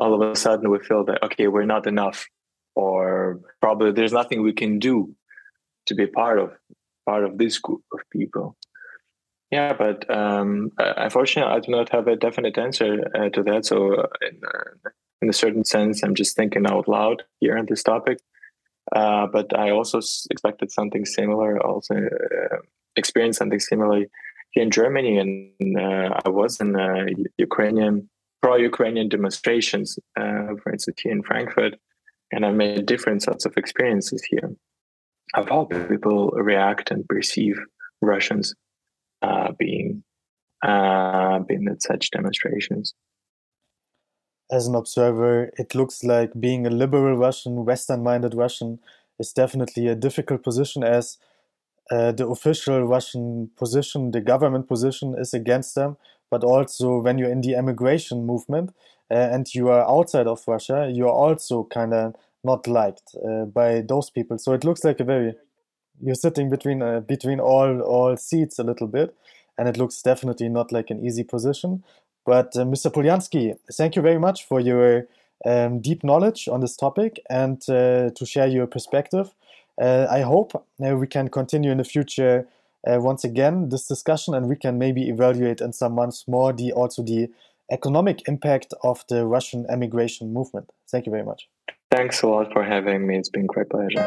all 0.00 0.14
of 0.14 0.22
a 0.22 0.34
sudden 0.34 0.70
we 0.70 0.78
feel 0.78 1.04
that 1.04 1.22
okay 1.22 1.46
we're 1.46 1.72
not 1.76 1.86
enough 1.86 2.26
or 2.74 3.38
probably 3.60 3.92
there's 3.92 4.12
nothing 4.20 4.42
we 4.42 4.52
can 4.52 4.78
do 4.78 5.14
to 5.86 5.94
be 5.94 6.06
part 6.06 6.38
of 6.38 6.52
part 7.06 7.24
of 7.24 7.36
this 7.36 7.58
group 7.58 7.82
of 7.92 8.00
people 8.10 8.56
yeah 9.50 9.74
but 9.74 9.98
um, 10.10 10.72
unfortunately 10.78 11.52
i 11.52 11.60
do 11.60 11.70
not 11.70 11.90
have 11.90 12.06
a 12.08 12.16
definite 12.16 12.56
answer 12.56 12.90
uh, 13.14 13.28
to 13.28 13.42
that 13.42 13.66
so 13.66 13.94
uh, 13.94 14.06
in, 15.22 15.28
uh, 15.28 15.30
a 15.30 15.32
certain 15.32 15.64
sense 15.64 16.02
i'm 16.02 16.14
just 16.14 16.36
thinking 16.36 16.66
out 16.66 16.88
loud 16.88 17.22
here 17.40 17.56
on 17.58 17.66
this 17.68 17.82
topic. 17.82 18.18
Uh, 18.94 19.26
but 19.26 19.56
i 19.56 19.70
also 19.70 20.00
expected 20.30 20.70
something 20.70 21.04
similar 21.04 21.64
also 21.64 21.94
uh, 21.94 22.56
experienced 22.96 23.38
something 23.38 23.60
similar 23.60 24.04
here 24.52 24.62
in 24.62 24.70
germany. 24.70 25.18
And 25.18 25.78
uh, 25.78 26.20
i 26.24 26.28
was 26.28 26.60
in 26.60 26.74
ukrainian 27.38 28.08
pro-Ukrainian 28.42 29.08
demonstrations, 29.08 29.98
uh, 30.18 30.54
for 30.62 30.72
instance, 30.72 31.00
here 31.02 31.12
in 31.12 31.22
Frankfurt, 31.22 31.74
and 32.32 32.46
I 32.46 32.50
made 32.50 32.86
different 32.86 33.22
sorts 33.22 33.44
of 33.44 33.56
experiences 33.56 34.22
here 34.22 34.50
of 35.34 35.48
how 35.48 35.64
people 35.64 36.30
react 36.30 36.90
and 36.90 37.06
perceive 37.08 37.56
Russians 38.00 38.54
uh, 39.22 39.52
being 39.58 40.02
uh, 40.62 41.38
being 41.40 41.66
at 41.70 41.82
such 41.82 42.10
demonstrations. 42.10 42.94
As 44.50 44.66
an 44.66 44.74
observer, 44.74 45.50
it 45.58 45.74
looks 45.74 46.02
like 46.04 46.32
being 46.38 46.66
a 46.66 46.70
liberal 46.70 47.16
Russian, 47.16 47.64
Western-minded 47.64 48.34
Russian, 48.34 48.80
is 49.18 49.32
definitely 49.32 49.86
a 49.86 49.94
difficult 49.94 50.42
position 50.42 50.82
as 50.82 51.18
uh, 51.90 52.12
the 52.12 52.26
official 52.28 52.82
Russian 52.84 53.50
position, 53.56 54.12
the 54.12 54.20
government 54.20 54.68
position, 54.68 55.16
is 55.18 55.34
against 55.34 55.74
them, 55.74 55.96
but 56.30 56.44
also 56.44 57.00
when 57.00 57.18
you're 57.18 57.30
in 57.30 57.42
the 57.42 57.56
emigration 57.56 58.26
movement 58.26 58.70
uh, 59.10 59.14
and 59.14 59.54
you 59.54 59.68
are 59.70 59.88
outside 59.88 60.26
of 60.26 60.42
Russia, 60.48 60.90
you 60.92 61.06
are 61.06 61.12
also 61.12 61.64
kind 61.64 61.94
of 61.94 62.14
not 62.44 62.66
liked 62.66 63.14
uh, 63.28 63.44
by 63.46 63.82
those 63.82 64.10
people. 64.10 64.38
So 64.38 64.52
it 64.52 64.64
looks 64.64 64.84
like 64.84 65.00
a 65.00 65.04
very 65.04 65.34
you're 66.02 66.14
sitting 66.14 66.48
between 66.50 66.82
uh, 66.82 67.00
between 67.00 67.40
all 67.40 67.80
all 67.82 68.16
seats 68.16 68.58
a 68.58 68.64
little 68.64 68.86
bit, 68.86 69.14
and 69.58 69.68
it 69.68 69.76
looks 69.76 70.02
definitely 70.02 70.48
not 70.48 70.72
like 70.72 70.90
an 70.90 71.04
easy 71.04 71.24
position. 71.24 71.84
But 72.30 72.54
uh, 72.56 72.60
Mr. 72.60 72.92
Polyansky, 72.92 73.56
thank 73.72 73.96
you 73.96 74.02
very 74.02 74.20
much 74.20 74.46
for 74.46 74.60
your 74.60 75.08
um, 75.44 75.80
deep 75.80 76.04
knowledge 76.04 76.46
on 76.46 76.60
this 76.60 76.76
topic 76.76 77.18
and 77.28 77.60
uh, 77.68 78.10
to 78.14 78.24
share 78.24 78.46
your 78.46 78.68
perspective. 78.68 79.34
Uh, 79.82 80.06
I 80.08 80.20
hope 80.20 80.54
uh, 80.54 80.96
we 80.96 81.08
can 81.08 81.26
continue 81.26 81.72
in 81.72 81.78
the 81.78 81.84
future 81.84 82.46
uh, 82.86 83.00
once 83.00 83.24
again 83.24 83.70
this 83.70 83.88
discussion 83.88 84.32
and 84.32 84.48
we 84.48 84.54
can 84.54 84.78
maybe 84.78 85.08
evaluate 85.08 85.60
in 85.60 85.72
some 85.72 85.92
months 85.92 86.28
more 86.28 86.52
the 86.52 86.70
also 86.70 87.02
the 87.02 87.30
economic 87.72 88.22
impact 88.28 88.74
of 88.84 89.02
the 89.08 89.26
Russian 89.26 89.66
emigration 89.68 90.32
movement. 90.32 90.70
Thank 90.88 91.06
you 91.06 91.10
very 91.10 91.24
much. 91.24 91.48
Thanks 91.90 92.22
a 92.22 92.28
lot 92.28 92.52
for 92.52 92.62
having 92.62 93.08
me. 93.08 93.18
It's 93.18 93.28
been 93.28 93.46
great 93.46 93.70
pleasure. 93.70 94.06